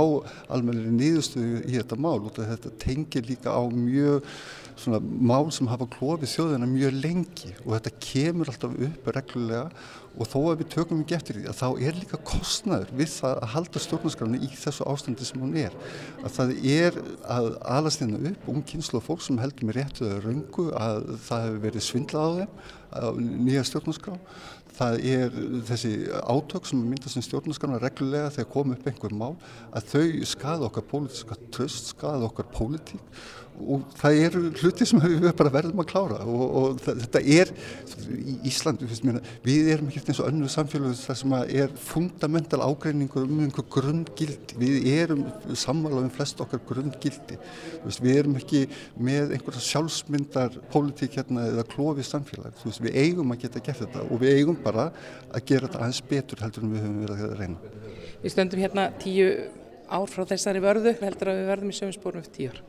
almennilega 0.56 0.94
nýðustuðu 0.96 1.64
í 1.68 1.74
þetta 1.76 1.98
mál 2.00 2.22
og 2.22 2.38
þetta 2.38 2.72
tengir 2.80 3.26
líka 3.28 3.52
á 3.52 3.60
mjög 3.68 4.30
svona 4.80 5.00
mál 5.02 5.50
sem 5.54 5.68
hafa 5.70 5.88
klófið 5.94 6.32
þjóðina 6.32 6.70
mjög 6.70 6.96
lengi 7.04 7.52
og 7.64 7.76
þetta 7.76 7.94
kemur 8.04 8.52
alltaf 8.52 8.74
upp 8.88 9.10
reglulega 9.16 9.66
og 10.14 10.30
þó 10.30 10.38
að 10.42 10.60
við 10.62 10.70
tökum 10.76 11.02
ekki 11.02 11.16
eftir 11.18 11.40
því 11.40 11.48
að 11.50 11.58
þá 11.58 11.86
er 11.88 11.98
líka 11.98 12.20
kostnaður 12.30 12.94
við 13.00 13.10
það 13.16 13.40
að 13.40 13.52
halda 13.56 13.82
stjórnarskráni 13.86 14.42
í 14.46 14.50
þessu 14.54 14.88
ástandi 14.92 15.28
sem 15.28 15.42
hún 15.42 15.56
er. 15.58 15.78
Að 16.22 16.36
það 16.38 16.54
er 16.76 17.00
að 17.36 17.50
alast 17.78 18.04
hérna 18.04 18.22
upp 18.30 18.50
ung 18.54 18.62
kynslu 18.70 19.00
og 19.00 19.08
fólk 19.08 19.26
sem 19.26 19.42
heldur 19.42 19.70
með 19.70 19.80
réttuða 19.80 20.20
raungu 20.22 20.68
að 20.78 21.10
það 21.26 21.48
hefur 21.48 21.64
verið 21.66 21.88
svindlað 21.88 22.30
á 22.30 22.34
þeim 22.38 22.54
á 22.94 23.06
nýja 23.18 23.64
stjórnarskrá 23.66 24.20
það 24.78 24.98
er 25.14 25.38
þessi 25.70 25.94
átök 26.24 26.68
sem 26.70 26.82
myndast 26.82 27.18
sem 27.18 27.26
stjórnarskrana 27.26 27.82
reglulega 27.82 28.32
þegar 28.34 28.52
kom 28.56 28.74
upp 28.76 28.90
einhver 28.90 29.16
mál 29.18 29.36
að 29.72 29.94
þau 29.94 30.28
skada 30.34 30.68
okkar 30.70 30.88
pólitíska 30.90 31.38
tröst, 31.54 31.94
skada 31.94 32.28
okkar 32.28 32.50
pólitík. 32.54 33.02
Og 33.62 33.84
það 34.00 34.20
eru 34.26 34.40
hluti 34.58 34.86
sem 34.88 35.02
við 35.04 35.28
bara 35.38 35.52
verðum 35.54 35.82
að 35.84 35.90
klára. 35.92 36.20
Og, 36.26 36.44
og 36.58 36.80
þetta 36.82 37.22
er 37.22 37.52
í 38.10 38.38
Íslandu, 38.50 38.88
við 39.46 39.70
erum 39.76 39.92
ekki 39.92 40.02
eins 40.02 40.22
og 40.24 40.30
önnu 40.32 40.50
samfélag 40.50 40.96
þar 40.98 41.20
sem 41.20 41.36
er 41.44 41.76
fundamental 41.78 42.64
ágreiningur 42.66 43.28
um 43.28 43.44
einhver 43.46 43.68
grunngildi, 43.76 44.58
við 44.58 44.90
erum 44.96 45.22
sammála 45.60 46.02
um 46.02 46.10
flest 46.14 46.42
okkar 46.44 46.64
grunngildi. 46.66 47.38
Við 47.86 48.12
erum 48.16 48.40
ekki 48.42 48.66
með 48.98 49.36
einhverja 49.38 49.62
sjálfsmyndar 49.68 50.58
pólitík 50.74 51.20
hérna 51.20 51.46
eða 51.52 51.68
klófið 51.70 52.10
samfélag, 52.10 52.58
við 52.84 53.00
eigum 53.04 53.36
að 53.36 53.46
geta 53.46 53.62
gert 53.64 53.86
þetta 53.86 54.08
og 54.10 54.24
við 54.24 54.40
eigum 54.40 54.58
bara 54.66 54.90
að 55.30 55.48
gera 55.50 55.68
þetta 55.68 55.82
aðeins 55.82 56.04
betur 56.10 56.44
heldur 56.44 56.68
en 56.68 56.76
við 56.76 56.86
höfum 56.86 57.02
verið 57.06 57.26
að 57.28 57.36
reyna. 57.42 57.74
Við 58.24 58.36
stöndum 58.36 58.64
hérna 58.64 58.88
tíu 59.02 59.32
ár 59.94 60.08
frá 60.12 60.24
þessari 60.30 60.64
vörðu, 60.64 60.96
heldur 61.02 61.34
að 61.34 61.42
við 61.42 61.52
verðum 61.52 61.74
í 61.74 61.80
sögum 61.80 61.98
spórum 61.98 62.24
eftir 62.24 62.38
tíu 62.38 62.54
ár. 62.54 62.62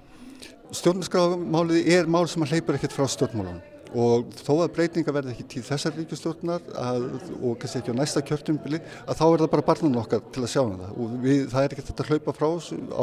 Stjórnarskrámálið 0.75 1.95
er 1.95 2.11
mál 2.11 2.27
sem 2.31 2.43
að 2.43 2.57
hleypur 2.57 2.79
ekkert 2.79 2.97
frá 2.97 3.07
stjórnmálunum. 3.11 3.63
Og 3.95 4.33
þó 4.43 4.65
að 4.65 4.73
breytinga 4.75 5.13
verði 5.15 5.35
ekki 5.35 5.45
tíð 5.53 5.67
þessar 5.69 5.95
ríkistjórnar 5.95 6.65
að, 6.83 7.05
og 7.39 7.53
kannski 7.63 7.79
ekki 7.79 7.95
á 7.95 8.01
næsta 8.01 8.23
kjörtumbili 8.27 8.81
að 9.05 9.21
þá 9.21 9.23
er 9.29 9.45
það 9.45 9.51
bara 9.53 9.67
barnan 9.69 10.01
okkar 10.01 10.25
til 10.35 10.43
að 10.43 10.51
sjá 10.51 10.63
um 10.65 10.75
það. 10.81 10.97
Og 10.99 11.13
við, 11.23 11.45
það 11.53 11.61
er 11.61 11.77
ekki 11.77 11.85
þetta 11.91 12.07
að 12.07 12.11
hlaupa 12.11 12.35
frá 12.35 12.49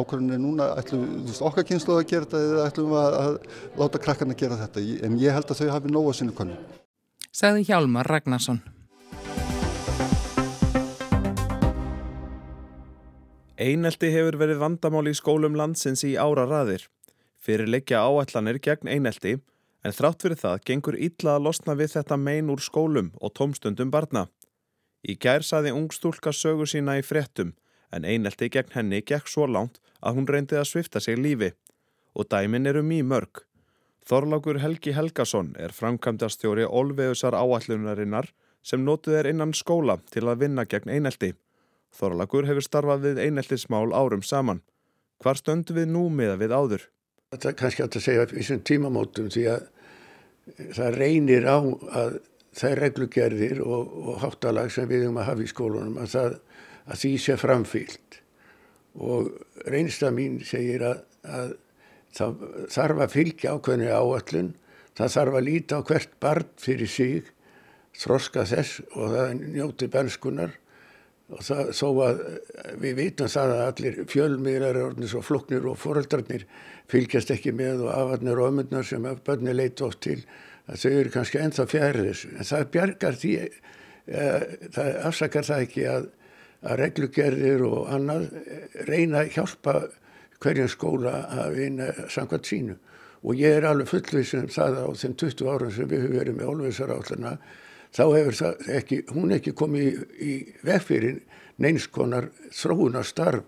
ákvörðunni 0.02 0.42
núna, 0.44 0.68
ætlum 0.82 1.06
við 1.30 1.40
okkar 1.48 1.68
kynslu 1.70 1.96
að 1.96 2.04
gera 2.12 2.28
þetta 2.28 2.44
eða 2.50 2.68
ætlum 2.68 2.92
við 2.92 3.00
að, 3.06 3.18
að 3.22 3.80
láta 3.86 4.04
krakkarna 4.04 4.38
gera 4.44 4.60
þetta? 4.66 4.86
En 5.08 5.18
ég 5.22 5.40
held 5.40 5.56
að 5.56 5.64
þau 5.64 5.74
hafi 5.78 5.96
nóga 5.96 6.18
sinu 6.20 6.36
konu. 6.36 6.60
Sagði 7.32 7.64
Hjálmar 7.72 8.12
Ragnarsson. 8.12 8.60
Einelti 13.62 14.10
hefur 14.10 14.40
verið 14.42 14.58
vandamál 14.58 15.06
í 15.06 15.12
skólum 15.14 15.54
landsins 15.54 16.02
í 16.08 16.16
ára 16.18 16.48
raðir. 16.50 16.88
Fyrir 17.38 17.70
leikja 17.70 18.00
áætlanir 18.02 18.58
gegn 18.58 18.90
einelti 18.90 19.36
en 19.86 19.94
þrátt 19.94 20.24
fyrir 20.26 20.40
það 20.40 20.64
gengur 20.66 20.98
illa 20.98 21.36
að 21.36 21.44
losna 21.46 21.76
við 21.78 21.92
þetta 21.96 22.18
mein 22.18 22.50
úr 22.50 22.64
skólum 22.66 23.12
og 23.22 23.36
tómstundum 23.38 23.92
barna. 23.94 24.24
Í 25.06 25.14
gær 25.14 25.46
saði 25.46 25.76
ungstúlka 25.78 26.34
sögu 26.34 26.66
sína 26.66 26.96
í 26.98 27.04
frettum 27.06 27.52
en 27.94 28.08
einelti 28.08 28.50
gegn 28.50 28.74
henni 28.74 29.04
gekk 29.06 29.30
svo 29.30 29.46
langt 29.46 29.78
að 30.02 30.18
hún 30.18 30.30
reyndi 30.34 30.58
að 30.58 30.70
svifta 30.72 31.04
sig 31.04 31.22
lífi 31.22 31.52
og 32.18 32.32
dæmin 32.34 32.66
eru 32.66 32.82
mý 32.82 33.04
mörg. 33.06 33.44
Þorlákur 34.10 34.58
Helgi 34.64 34.96
Helgason 34.98 35.54
er 35.62 35.76
framkvæmdastjóri 35.78 36.66
Olveusar 36.66 37.38
áallunarinnar 37.38 38.34
sem 38.66 38.82
notuð 38.82 39.22
er 39.22 39.30
innan 39.36 39.54
skóla 39.54 40.00
til 40.10 40.26
að 40.26 40.48
vinna 40.48 40.66
gegn 40.66 40.90
einelti. 40.98 41.36
Þorlákur 41.96 42.48
hefur 42.48 42.66
starfað 42.66 43.06
við 43.10 43.22
eineltismál 43.26 43.92
árum 43.94 44.24
saman. 44.24 44.62
Hvar 45.22 45.38
stöndu 45.38 45.76
við 45.76 45.92
nú 45.92 46.08
miða 46.10 46.38
við 46.40 46.56
áður? 46.56 46.88
Það 47.36 47.50
er 47.52 47.58
kannski 47.60 47.86
að 47.86 47.98
segja 48.04 48.28
í 48.28 48.34
þessum 48.40 48.64
tímamótum 48.68 49.30
því 49.32 49.46
að 49.54 49.68
það 50.76 50.98
reynir 50.98 51.48
á 51.48 51.60
að 51.60 52.16
það 52.58 52.72
er 52.72 52.82
reglugerðir 52.86 53.62
og, 53.64 53.92
og 54.02 54.24
háttalag 54.24 54.72
sem 54.74 54.88
við 54.90 55.06
höfum 55.06 55.20
að 55.22 55.30
hafa 55.30 55.46
í 55.46 55.52
skólunum 55.52 56.00
að, 56.02 56.16
það, 56.16 56.34
að 56.86 57.04
því 57.04 57.12
sé 57.24 57.38
framfílt 57.40 58.18
og 59.00 59.30
reynsta 59.72 60.12
mín 60.12 60.42
segir 60.44 60.84
að, 60.84 61.04
að 61.24 61.54
það 62.18 62.42
þarf 62.76 63.04
að 63.06 63.14
fylgja 63.16 63.54
ákveðinu 63.56 63.94
áallun, 63.96 64.50
það 65.00 65.14
þarf 65.16 65.38
að 65.40 65.48
líta 65.48 65.80
á 65.80 65.88
hvert 65.88 66.18
barn 66.24 66.50
fyrir 66.60 66.92
sig, 66.92 67.30
þroska 68.02 68.44
þess 68.50 68.82
og 68.92 69.16
það 69.16 69.46
njóti 69.46 69.88
bernskunar 69.92 70.58
og 71.32 71.44
það, 71.48 71.72
þó 71.78 71.88
að 72.06 72.22
við 72.82 72.96
vitum 72.98 73.32
það 73.32 73.54
að 73.56 73.64
allir 73.66 74.00
fjölmiðlar 74.12 74.78
er 74.78 74.88
orðin 74.90 75.12
svo 75.12 75.22
floknir 75.24 75.68
og 75.72 75.80
foreldrarnir 75.80 76.46
fylgjast 76.92 77.32
ekki 77.36 77.54
með 77.56 77.86
og 77.86 77.94
afarnir 77.96 78.42
og 78.42 78.52
ömurnar 78.52 78.88
sem 78.88 79.08
börni 79.26 79.56
leita 79.56 79.88
oft 79.88 80.02
til 80.04 80.20
að 80.68 80.84
þau 80.84 80.92
eru 80.92 81.14
kannski 81.14 81.42
ennþá 81.42 81.68
fjærið 81.72 82.10
þessu. 82.10 82.34
En 82.36 82.50
það 82.52 82.68
bjargar 82.76 83.18
því 83.22 83.34
eh, 83.42 84.46
það 84.76 85.00
afsakar 85.10 85.48
það 85.48 85.66
ekki 85.66 85.88
að, 85.92 86.08
að 86.62 86.80
reglugerðir 86.84 87.66
og 87.70 87.90
annað 87.96 88.30
eh, 88.42 88.78
reyna 88.90 89.24
að 89.24 89.34
hjálpa 89.38 89.76
hverjum 90.42 90.72
skóla 90.72 91.18
að 91.38 91.58
vinna 91.60 91.92
samkvæmt 92.10 92.52
sínu. 92.52 92.78
Og 93.22 93.38
ég 93.38 93.60
er 93.60 93.68
alveg 93.70 93.92
fullvísum 93.92 94.48
það 94.52 94.80
á 94.82 94.88
þeim 94.98 95.18
20 95.22 95.52
árum 95.52 95.74
sem 95.76 95.90
við 95.90 96.08
höfum 96.08 96.18
verið 96.18 96.40
með 96.40 96.54
olveisar 96.56 96.94
átluna 96.96 97.36
þá 97.92 98.04
hefur 98.16 98.58
ekki, 98.72 99.02
hún 99.12 99.36
ekki 99.36 99.56
komið 99.58 99.88
í, 99.88 99.96
í 100.22 100.34
vegfyrir 100.66 101.22
neinskonar 101.62 102.30
þróunar 102.56 103.08
starf 103.08 103.48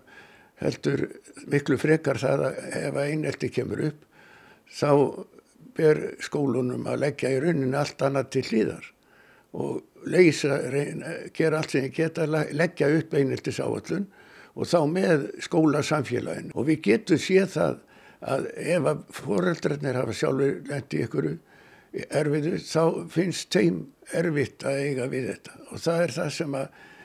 heldur 0.62 1.06
miklu 1.50 1.78
frekar 1.80 2.20
það 2.20 2.48
að 2.48 2.58
ef 2.80 2.98
einelti 3.04 3.50
kemur 3.52 3.86
upp 3.90 4.04
þá 4.74 4.90
ber 5.74 6.02
skólunum 6.22 6.86
að 6.86 7.00
leggja 7.06 7.32
í 7.34 7.40
rauninni 7.42 7.78
allt 7.78 8.04
annað 8.06 8.30
til 8.36 8.44
hlýðar 8.50 8.90
og 9.54 10.06
leysa, 10.10 10.58
reyna, 10.70 11.14
gera 11.34 11.60
allt 11.60 11.74
sem 11.74 11.88
ég 11.88 11.96
geta 11.96 12.26
leggja 12.28 12.90
upp 12.98 13.14
eineltis 13.14 13.60
áallun 13.62 14.06
og 14.54 14.70
þá 14.70 14.78
með 14.90 15.26
skólasamfélagin 15.46 16.52
og 16.54 16.68
við 16.68 16.82
getum 16.88 17.20
séð 17.22 17.50
það 17.56 17.80
að 18.34 18.46
ef 18.56 18.88
að 18.92 19.02
foreldrarnir 19.18 19.98
hafa 19.98 20.16
sjálfur 20.16 20.54
lendi 20.70 21.02
ykkur 21.04 21.30
erfiðu 21.94 22.58
þá 22.58 22.84
finnst 23.12 23.54
þeim 23.54 23.84
erfitt 24.14 24.64
að 24.66 24.80
eiga 24.88 25.10
við 25.12 25.28
þetta. 25.32 25.58
Og 25.70 25.82
það 25.84 26.02
er 26.04 26.14
það 26.16 26.32
sem 26.38 26.56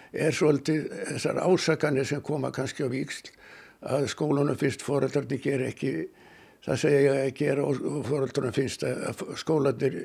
er 0.09 0.33
svolítið 0.35 0.87
þessar 1.11 1.41
ásakanir 1.45 2.07
sem 2.09 2.23
koma 2.25 2.51
kannski 2.53 2.87
á 2.87 2.89
víksl 2.89 3.29
að 3.89 4.09
skólunum 4.11 4.57
finnst 4.59 4.83
foreldrarni 4.83 5.39
ger 5.39 5.61
ekki 5.67 5.93
það 6.65 6.81
segja 6.81 7.13
að 7.21 7.29
gera 7.37 7.67
og 7.69 8.01
foreldrarni 8.07 8.55
finnst 8.55 8.83
að 8.83 9.23
skólanir 9.39 9.99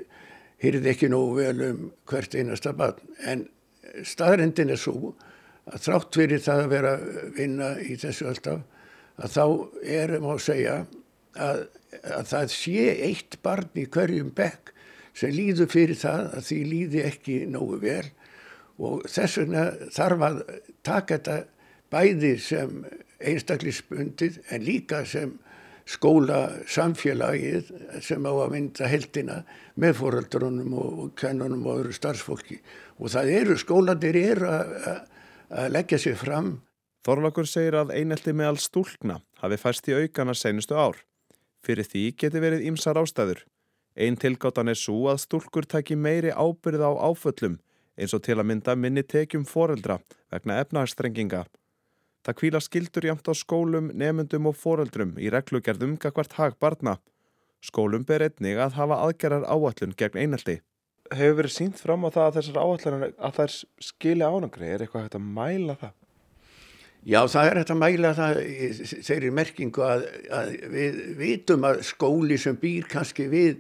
hýrði 0.63 0.93
ekki 0.93 1.11
nógu 1.11 1.41
vel 1.41 1.65
um 1.71 1.81
hvert 2.09 2.37
einasta 2.37 2.75
barn. 2.77 3.01
En 3.27 3.49
staðrindin 4.07 4.73
er 4.75 4.81
svo 4.81 5.15
að 5.65 5.81
þrátt 5.87 6.21
fyrir 6.21 6.45
það 6.45 6.63
að 6.63 6.75
vera 6.75 6.93
vinna 7.39 7.73
í 7.81 7.97
þessu 8.01 8.29
alltaf 8.31 8.63
að 9.15 9.35
þá 9.35 9.45
erum 9.97 10.29
á 10.29 10.33
að 10.35 10.45
segja 10.45 10.77
að, 11.35 11.65
að 12.15 12.31
það 12.31 12.55
sé 12.55 12.87
eitt 13.09 13.39
barn 13.43 13.81
í 13.81 13.87
hverjum 13.91 14.31
bekk 14.37 14.74
sem 15.15 15.35
líður 15.35 15.71
fyrir 15.73 15.99
það 15.99 16.37
að 16.39 16.47
því 16.49 16.61
líði 16.71 17.03
ekki 17.09 17.39
nógu 17.51 17.81
vel 17.83 18.07
og 18.83 19.05
þess 19.07 19.39
vegna 19.41 19.65
þarf 19.95 20.27
að 20.29 20.41
taka 20.87 21.19
þetta 21.19 21.37
bæði 21.95 22.35
sem 22.43 22.85
einstaklisbundið 23.25 24.41
en 24.51 24.65
líka 24.67 25.05
sem 25.07 25.37
skóla 25.87 26.41
samfélagið 26.71 27.71
sem 28.03 28.25
á 28.25 28.33
að 28.33 28.53
mynda 28.55 28.89
heldina 28.89 29.41
með 29.81 29.99
foröldrunum 30.01 30.77
og 30.81 31.01
kennunum 31.21 31.67
og 31.69 31.83
öðru 31.83 31.97
starfsfólki 31.97 32.59
og 32.99 33.13
það 33.13 33.33
eru 33.39 33.57
skólanir 33.61 34.17
eru 34.17 34.49
að 34.49 35.75
leggja 35.75 36.01
sér 36.01 36.17
fram. 36.19 36.55
Þorlakur 37.05 37.49
segir 37.49 37.77
að 37.77 37.93
einelti 37.99 38.33
meðal 38.33 38.57
stúlkna 38.63 39.19
hafi 39.43 39.59
fæst 39.61 39.91
í 39.93 39.97
aukana 39.99 40.33
senustu 40.35 40.77
ár. 40.79 40.97
Fyrir 41.65 41.85
því 41.85 42.05
geti 42.17 42.41
verið 42.41 42.65
ymsar 42.71 42.97
ástæður. 43.01 43.45
Einn 43.95 44.17
tilgáttan 44.19 44.71
er 44.73 44.79
svo 44.79 45.07
að 45.13 45.21
stúlkur 45.23 45.67
taki 45.71 45.95
meiri 45.95 46.33
ábyrð 46.35 46.83
á 46.83 46.93
áföllum 47.11 47.61
eins 47.95 48.15
og 48.17 48.25
til 48.27 48.41
að 48.41 48.49
mynda 48.51 48.75
minni 48.75 49.05
tekjum 49.07 49.45
foreldra 49.47 50.01
vegna 50.35 50.59
efnahagstrenginga. 50.65 51.45
Það 52.25 52.39
kvíla 52.41 52.61
skildur 52.65 53.07
jamt 53.07 53.29
á 53.29 53.35
skólum, 53.37 53.91
nefndum 53.93 54.49
og 54.51 54.57
foreldrum 54.57 55.15
í 55.21 55.31
reglugerðum 55.31 55.99
gagvart 56.01 56.39
hag 56.39 56.57
barna. 56.59 56.97
Skólum 57.63 58.07
ber 58.09 58.25
einnig 58.27 58.59
að 58.61 58.79
hafa 58.81 59.01
aðgerrar 59.07 59.47
áallun 59.47 59.95
gegn 59.97 60.21
einelti. 60.25 60.59
Hefur 61.13 61.39
verið 61.43 61.55
sínt 61.55 61.81
fram 61.81 62.07
á 62.09 62.11
það 62.11 62.27
að 62.27 62.37
þessar 62.39 62.61
áallunar 62.65 63.13
að 63.15 63.39
þær 63.39 63.57
skilja 63.93 64.31
ánangri? 64.33 64.71
Er 64.73 64.85
eitthvað 64.85 65.05
hægt 65.05 65.19
að 65.21 65.29
mæla 65.39 65.77
það? 65.81 65.95
Já, 67.05 67.19
það 67.29 67.47
er 67.47 67.59
hægt 67.61 67.71
að 67.75 67.81
mæla 67.83 68.11
það 68.17 68.39
þeirri 69.05 69.31
merkingu 69.37 69.83
að, 69.85 70.05
að 70.33 70.53
við 70.73 71.01
vitum 71.19 71.67
að 71.69 71.83
skóli 71.85 72.39
sem 72.41 72.57
býr 72.57 72.87
kannski 72.89 73.27
við 73.29 73.59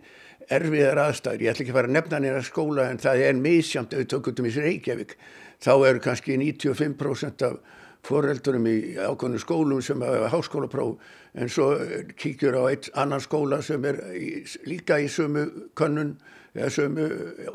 erfiðar 0.52 1.00
aðstæður, 1.02 1.42
ég 1.44 1.52
ætla 1.52 1.64
ekki 1.64 1.72
að 1.74 1.76
fara 1.78 1.90
að 1.90 1.96
nefna 1.98 2.20
nýra 2.24 2.44
skóla 2.44 2.86
en 2.88 3.00
það 3.00 3.24
er 3.26 3.36
misjamt 3.36 3.92
ef 3.92 4.00
við 4.00 4.08
tökum 4.14 4.40
um 4.40 4.48
í 4.48 4.52
Reykjavík, 4.64 5.12
þá 5.60 5.72
eru 5.76 6.00
kannski 6.04 6.38
95% 6.40 7.44
af 7.48 7.58
foreldurum 8.04 8.68
í 8.68 8.76
ákvæmnu 9.00 9.40
skólum 9.40 9.82
sem 9.84 10.04
hafa 10.04 10.30
háskólapróf 10.32 11.12
en 11.36 11.52
svo 11.52 11.68
kíkjur 12.20 12.56
á 12.60 12.62
eitt 12.70 12.88
annan 13.00 13.20
skóla 13.24 13.60
sem 13.64 13.84
er 13.88 14.00
í, 14.16 14.44
líka 14.68 14.98
í 15.00 15.08
sömu 15.12 15.44
könnun 15.76 16.16
eða 16.54 16.72
sömu 16.72 17.10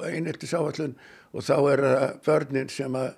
eineltis 0.06 0.54
áallun 0.54 0.94
og 1.34 1.46
þá 1.46 1.56
er 1.74 1.84
það 1.86 2.16
börnin 2.30 2.74
sem 2.74 2.98
að 2.98 3.12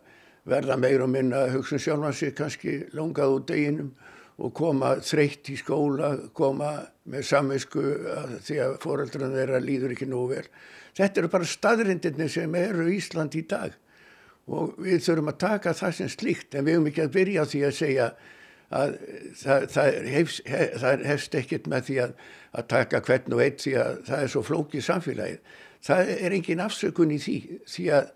verða 0.49 0.77
meir 0.80 1.04
og 1.04 1.12
minna 1.12 1.45
hugsun 1.54 1.77
um 1.77 1.84
sjálfan 1.84 2.17
sig 2.17 2.34
kannski 2.38 2.77
longað 2.97 3.36
úr 3.36 3.45
deginum 3.51 3.91
og 4.41 4.54
koma 4.58 4.95
þreytt 5.06 5.51
í 5.54 5.58
skóla, 5.60 6.15
koma 6.34 6.73
með 7.12 7.27
samvisku 7.30 7.84
að 8.15 8.36
því 8.47 8.60
að 8.63 8.75
foreldrunum 8.82 9.38
þeirra 9.38 9.62
líður 9.62 9.93
ekki 9.95 10.08
nú 10.10 10.25
vel. 10.32 10.45
Þetta 10.97 11.21
eru 11.21 11.32
bara 11.32 11.49
staðrindirni 11.49 12.27
sem 12.32 12.56
eru 12.58 12.88
Ísland 12.91 13.38
í 13.38 13.45
dag 13.49 13.75
og 14.51 14.77
við 14.82 15.04
þurfum 15.06 15.32
að 15.32 15.41
taka 15.43 15.73
það 15.77 15.97
sem 15.99 16.12
slíkt 16.12 16.56
en 16.56 16.65
við 16.65 16.77
höfum 16.77 16.88
ekki 16.89 17.04
að 17.06 17.17
byrja 17.17 17.47
því 17.51 17.62
að 17.67 17.75
segja 17.77 18.08
að 18.71 18.95
það, 19.38 19.67
það, 19.75 19.99
hefst, 20.15 20.41
hef, 20.47 20.77
það 20.82 21.06
hefst 21.12 21.38
ekkert 21.38 21.69
með 21.71 21.86
því 21.89 21.97
að, 22.06 22.15
að 22.58 22.67
taka 22.71 23.04
hvern 23.08 23.36
og 23.36 23.43
eitt 23.45 23.62
því 23.62 23.75
að 23.84 24.01
það 24.08 24.25
er 24.25 24.34
svo 24.34 24.43
flókið 24.47 24.86
samfélagið. 24.88 25.54
Það 25.82 26.12
er 26.15 26.36
engin 26.38 26.63
afsökun 26.65 27.13
í 27.13 27.19
því 27.21 27.38
því 27.69 27.88
að 27.99 28.12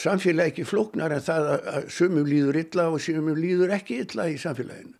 samfélagi 0.00 0.52
ekki 0.52 0.66
flóknar 0.68 1.14
en 1.14 1.22
það 1.24 1.48
að 1.54 1.88
sumum 1.94 2.26
líður 2.28 2.60
illa 2.64 2.90
og 2.90 3.02
sumum 3.02 3.38
líður 3.38 3.74
ekki 3.76 4.00
illa 4.04 4.28
í 4.30 4.38
samfélaginu 4.40 4.94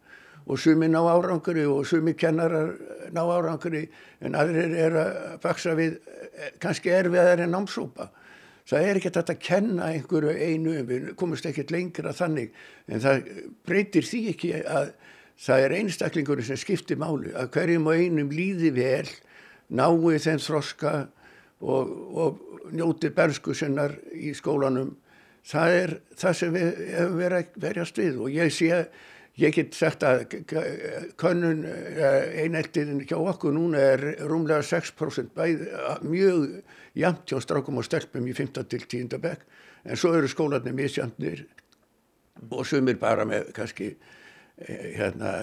og 0.45 0.61
sumir 0.61 0.91
ná 0.93 1.01
árangri 1.09 1.65
og 1.65 1.87
sumir 1.89 2.17
kennarar 2.21 2.75
ná 3.15 3.23
árangri 3.23 3.87
en 4.21 4.37
aðrir 4.37 4.75
er 4.77 4.99
að 5.01 5.17
baksa 5.45 5.73
við 5.79 5.97
eh, 5.97 6.53
kannski 6.61 6.93
erfiðar 6.93 7.45
en 7.45 7.55
námsópa. 7.55 8.11
Það 8.69 8.87
er 8.89 8.99
ekki 8.99 9.11
að 9.21 9.33
kenna 9.45 9.91
einhverju 9.93 10.33
einu, 10.41 10.75
við 10.89 11.11
komumst 11.21 11.45
ekkert 11.49 11.73
lengra 11.73 12.15
þannig 12.17 12.53
en 12.89 13.03
það 13.05 13.27
breytir 13.69 14.09
því 14.09 14.21
ekki 14.33 14.53
að 14.63 14.93
það 15.45 15.65
er 15.65 15.77
einstaklingur 15.81 16.45
sem 16.45 16.61
skiptir 16.61 17.01
málu 17.01 17.35
að 17.37 17.51
hverjum 17.57 17.89
og 17.91 18.01
einum 18.01 18.33
líði 18.33 18.71
vel, 18.77 19.09
nái 19.69 20.21
þeim 20.23 20.41
þroska 20.41 20.95
og, 21.65 21.91
og 22.15 22.71
njóti 22.75 23.11
bersku 23.15 23.55
sinnar 23.57 23.97
í 24.13 24.35
skólanum 24.37 24.95
það 25.45 25.81
er 25.81 25.97
það 26.21 26.39
sem 26.39 26.55
við 26.55 26.79
hefum 26.95 27.19
verið 27.21 27.41
að 27.41 27.59
verjast 27.67 28.01
við 28.01 28.23
og 28.25 28.33
ég 28.33 28.55
sé 28.55 28.85
ég 29.41 29.55
get 29.57 29.75
sagt 29.75 30.05
að 30.07 30.23
könnun 31.19 31.65
eineltiðin 31.67 33.03
hjá 33.09 33.17
okkur 33.19 33.55
núna 33.57 33.81
er 33.95 34.05
rúmlega 34.31 34.63
6% 34.63 35.35
bæð, 35.35 35.65
mjög 36.07 36.45
jamt 36.95 37.27
hjá 37.27 37.41
strákum 37.43 37.81
og 37.81 37.87
stelpum 37.87 38.29
í 38.31 38.37
15 38.37 38.71
til 38.71 38.87
10. 38.87 39.19
bekk 39.25 39.43
en 39.85 40.01
svo 40.01 40.15
eru 40.17 40.31
skólanir 40.31 40.77
misjandnir 40.77 41.45
og 42.51 42.65
sumir 42.67 42.97
bara 43.01 43.27
með 43.29 43.51
kannski 43.57 43.91
eh, 43.91 44.95
hérna 44.99 45.35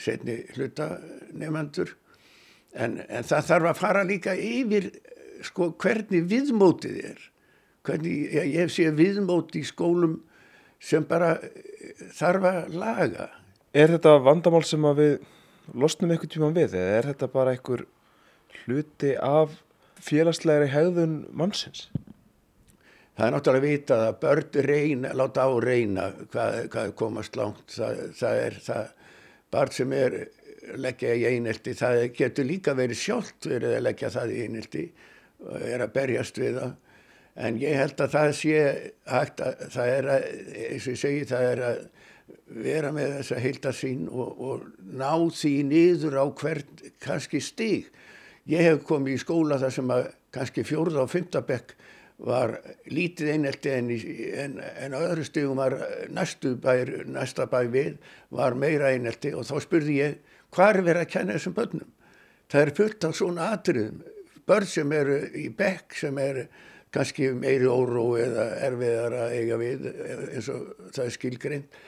setni 0.00 0.42
hluta 0.54 0.92
nefnendur 1.32 1.96
en, 2.72 3.00
en 3.08 3.26
það 3.26 3.48
þarf 3.48 3.70
að 3.72 3.80
fara 3.80 4.04
líka 4.08 4.36
yfir 4.36 4.90
sko 5.46 5.72
hvernig 5.82 6.26
viðmótið 6.30 6.98
er 7.12 7.28
hvernig 7.86 8.34
ég, 8.34 8.50
ég 8.54 8.72
sé 8.72 8.90
viðmóti 8.94 9.62
í 9.62 9.68
skólum 9.68 10.20
sem 10.82 11.04
bara 11.06 11.36
eh, 11.42 12.08
þarf 12.14 12.48
að 12.50 12.76
laga 12.76 13.30
Er 13.72 13.88
þetta 13.88 14.18
vandamál 14.20 14.64
sem 14.68 14.84
að 14.84 14.98
við 15.00 15.12
losnum 15.80 16.10
einhvern 16.12 16.32
tíma 16.32 16.50
við 16.52 16.74
eða 16.76 16.96
er 16.98 17.06
þetta 17.08 17.28
bara 17.32 17.54
einhver 17.54 17.86
hluti 18.62 19.14
af 19.16 19.54
félagslegri 20.02 20.68
hegðun 20.68 21.14
mannsins? 21.32 21.86
Það 23.16 23.26
er 23.26 23.34
náttúrulega 23.34 23.62
að 23.62 23.70
vita 23.70 23.98
að 24.08 24.18
börn 24.20 24.58
reyna, 24.66 25.12
láta 25.16 25.46
á 25.48 25.50
reyna 25.60 26.04
hvað, 26.32 26.58
hvað 26.72 26.92
komast 27.00 27.36
langt. 27.36 27.64
Það, 27.72 28.02
það 28.18 28.42
er 28.42 28.58
það, 28.66 28.92
barn 29.52 29.74
sem 29.76 29.96
er 29.96 30.18
leggja 30.80 31.16
í 31.16 31.24
einelti, 31.32 31.74
það 31.76 32.02
getur 32.16 32.48
líka 32.48 32.76
verið 32.78 33.00
sjálft 33.00 33.48
verið 33.50 33.76
að 33.78 33.84
leggja 33.88 34.12
það 34.14 34.32
í 34.32 34.42
einelti 34.46 34.84
er 35.62 35.84
að 35.84 35.94
berjast 35.96 36.38
við 36.38 36.58
það 36.60 36.72
en 37.42 37.58
ég 37.62 37.78
held 37.80 38.00
að 38.04 38.12
það 38.12 38.30
sé 38.36 38.56
hægt 39.08 39.40
að 39.40 39.62
það 39.72 39.92
er 39.96 40.08
að, 40.12 40.26
eins 40.68 40.86
og 40.86 40.92
ég 40.92 41.00
segi, 41.00 41.28
það 41.30 41.46
er 41.48 41.62
að 41.68 41.78
vera 42.62 42.90
með 42.92 43.14
þessa 43.18 43.38
heildasín 43.40 44.02
og, 44.10 44.42
og 44.44 44.66
ná 45.00 45.12
því 45.32 45.54
niður 45.68 46.18
á 46.20 46.24
hvern 46.28 46.82
kannski 47.02 47.40
stig. 47.40 47.88
Ég 48.50 48.66
hef 48.66 48.84
komið 48.88 49.16
í 49.16 49.22
skóla 49.22 49.58
þar 49.62 49.74
sem 49.78 49.94
að 49.94 50.10
kannski 50.34 50.64
fjórða 50.66 51.04
og 51.04 51.12
fymtabekk 51.12 51.74
var 52.22 52.54
lítið 52.92 53.32
einelti 53.32 53.72
en, 53.72 53.88
en, 54.44 54.58
en 54.84 54.94
öðru 54.94 55.24
stigum 55.26 55.58
var 55.58 55.74
næstu 56.12 56.54
bær, 56.60 56.90
næsta 57.08 57.48
bæ 57.50 57.64
við 57.72 57.96
var 58.30 58.54
meira 58.58 58.92
einelti 58.92 59.32
og 59.34 59.46
þá 59.48 59.56
spurði 59.64 59.98
ég 59.98 60.36
hvað 60.52 60.76
er 60.76 60.86
verið 60.90 61.06
að 61.06 61.12
kenna 61.16 61.38
þessum 61.38 61.56
börnum? 61.56 61.90
Það 62.52 62.66
er 62.66 62.74
fullt 62.76 63.06
af 63.08 63.16
svona 63.16 63.48
atriðum 63.56 64.02
börn 64.52 64.68
sem 64.68 64.92
eru 64.92 65.18
í 65.40 65.48
bekk 65.56 65.96
sem 66.04 66.20
eru 66.20 66.46
kannski 66.92 67.32
meiri 67.32 67.68
óró 67.72 68.12
eða 68.20 68.50
erfiðar 68.68 69.18
að 69.24 69.36
eiga 69.38 69.60
við 69.60 69.86
eins 69.88 70.52
og 70.52 70.90
það 70.92 71.04
er 71.06 71.14
skilgrind 71.16 71.78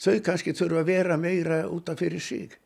þau 0.00 0.16
kannski 0.24 0.56
þurfa 0.56 0.82
að 0.82 0.90
vera 0.90 1.16
meira 1.20 1.62
útaf 1.68 2.00
fyrir 2.00 2.22
sig 2.24 2.56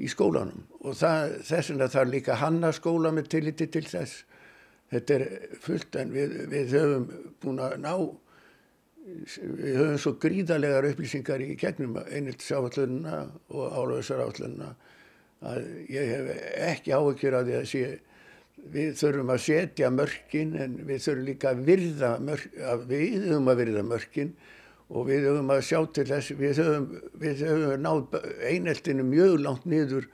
í 0.00 0.08
skólanum. 0.10 0.64
Og 0.82 0.96
það, 0.98 1.36
þess 1.46 1.72
vegna 1.72 1.90
þarf 1.92 2.10
líka 2.10 2.38
hanna 2.40 2.72
skóla 2.74 3.12
með 3.14 3.30
tilliti 3.36 3.68
til 3.70 3.84
þess. 3.86 4.24
Þetta 4.92 5.16
er 5.16 5.24
fullt 5.62 5.98
en 5.98 6.12
við, 6.14 6.34
við 6.52 6.74
höfum 6.76 7.06
búin 7.42 7.62
að 7.62 7.76
ná 7.82 7.92
við 9.04 9.78
höfum 9.78 10.00
svo 10.00 10.14
gríðarlegar 10.22 10.88
upplýsingar 10.88 11.42
í 11.44 11.54
gegnum 11.60 11.98
einheltisáallunna 12.00 13.20
og 13.52 13.78
álöfsaráallunna 13.78 14.70
að 15.44 15.66
ég 15.92 16.12
hef 16.14 16.30
ekki 16.70 16.94
áhugir 16.96 17.36
að 17.36 17.50
því 17.50 17.56
að 17.58 17.66
sé 17.68 17.82
við 18.72 18.96
þurfum 18.98 19.32
að 19.34 19.40
setja 19.44 19.90
mörkin 19.92 20.54
en 20.60 20.76
við 20.88 21.02
þurfum 21.04 21.28
líka 21.28 21.52
að 21.52 21.62
virða 21.68 22.10
mörkin, 22.22 22.60
að 22.64 22.84
við 22.90 23.16
höfum 23.28 23.50
að 23.52 23.60
virða 23.60 23.86
mörkin 23.88 24.34
og 24.88 25.08
við 25.08 25.28
höfum 25.28 25.52
að 25.54 25.62
sjá 25.68 25.78
til 25.96 26.06
þess, 26.08 26.34
við 26.38 26.60
höfum, 26.62 26.88
við 27.20 27.44
höfum 27.48 27.84
náð 27.84 28.18
eineltinu 28.50 29.06
mjög 29.08 29.38
langt 29.44 29.68
niður 29.68 30.08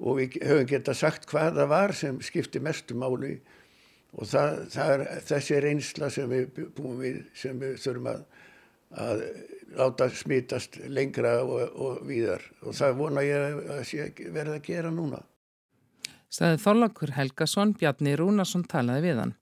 og 0.00 0.20
við 0.20 0.40
höfum 0.44 0.68
geta 0.70 0.96
sagt 0.96 1.28
hvað 1.30 1.60
það 1.60 1.72
var 1.74 1.96
sem 1.96 2.20
skipti 2.24 2.62
mestu 2.64 2.96
máli 2.98 3.36
og 4.16 4.26
það, 4.26 4.60
það 4.74 4.92
er 4.94 5.06
þessi 5.28 5.62
reynsla 5.64 6.10
sem 6.12 6.30
við 6.30 6.62
búum 6.76 7.00
við, 7.02 7.22
sem 7.36 7.58
við 7.60 7.76
þurfum 7.84 8.12
að, 8.14 8.22
að 9.06 9.24
láta 9.78 10.08
smitast 10.10 10.80
lengra 10.90 11.40
og, 11.44 11.60
og 11.78 12.00
víðar 12.08 12.42
og 12.64 12.74
það 12.74 12.96
vona 12.98 13.26
ég 13.26 13.60
að 13.76 14.24
verða 14.34 14.56
að 14.58 14.64
gera 14.66 14.90
núna. 14.94 15.20
Saði 16.30 16.60
Þorlakur 16.62 17.10
Helgason, 17.16 17.74
Bjarni 17.74 18.14
Rúnarsson 18.18 18.62
talaði 18.70 19.08
við 19.08 19.22
hann. 19.24 19.32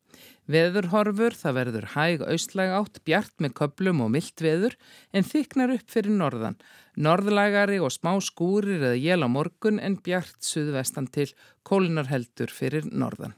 Veðurhorfur, 0.48 1.35
það 1.37 1.57
verður 1.59 1.87
hæg 1.92 2.22
austlæg 2.24 2.70
átt, 2.72 3.03
bjart 3.05 3.35
með 3.44 3.53
köplum 3.61 4.01
og 4.07 4.14
myllt 4.14 4.40
veður 4.40 4.79
en 5.12 5.27
þyknar 5.29 5.74
upp 5.77 5.92
fyrir 5.92 6.16
norðan. 6.16 6.57
Norðlægari 6.96 7.77
og 7.85 7.92
smá 7.92 8.14
skúrir 8.24 8.81
eða 8.81 8.96
jél 8.96 9.20
á 9.20 9.29
morgun 9.29 9.77
en 9.85 10.01
bjart 10.01 10.40
suðvestan 10.40 11.12
til 11.12 11.29
kólinar 11.68 12.09
heldur 12.09 12.48
fyrir 12.48 12.88
norðan. 12.88 13.37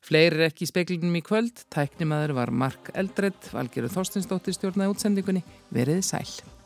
Fleiri 0.00 0.40
er 0.40 0.48
ekki 0.48 0.64
í 0.64 0.70
speklinum 0.70 1.18
í 1.18 1.24
kvöld, 1.26 1.66
tæknimaður 1.74 2.38
var 2.38 2.54
Mark 2.54 2.92
Eldred, 2.96 3.50
valgeru 3.52 3.90
Þorstinsdóttir 3.92 4.56
stjórnaði 4.56 4.94
útsendingunni, 4.94 5.44
verið 5.74 6.06
sæl. 6.06 6.57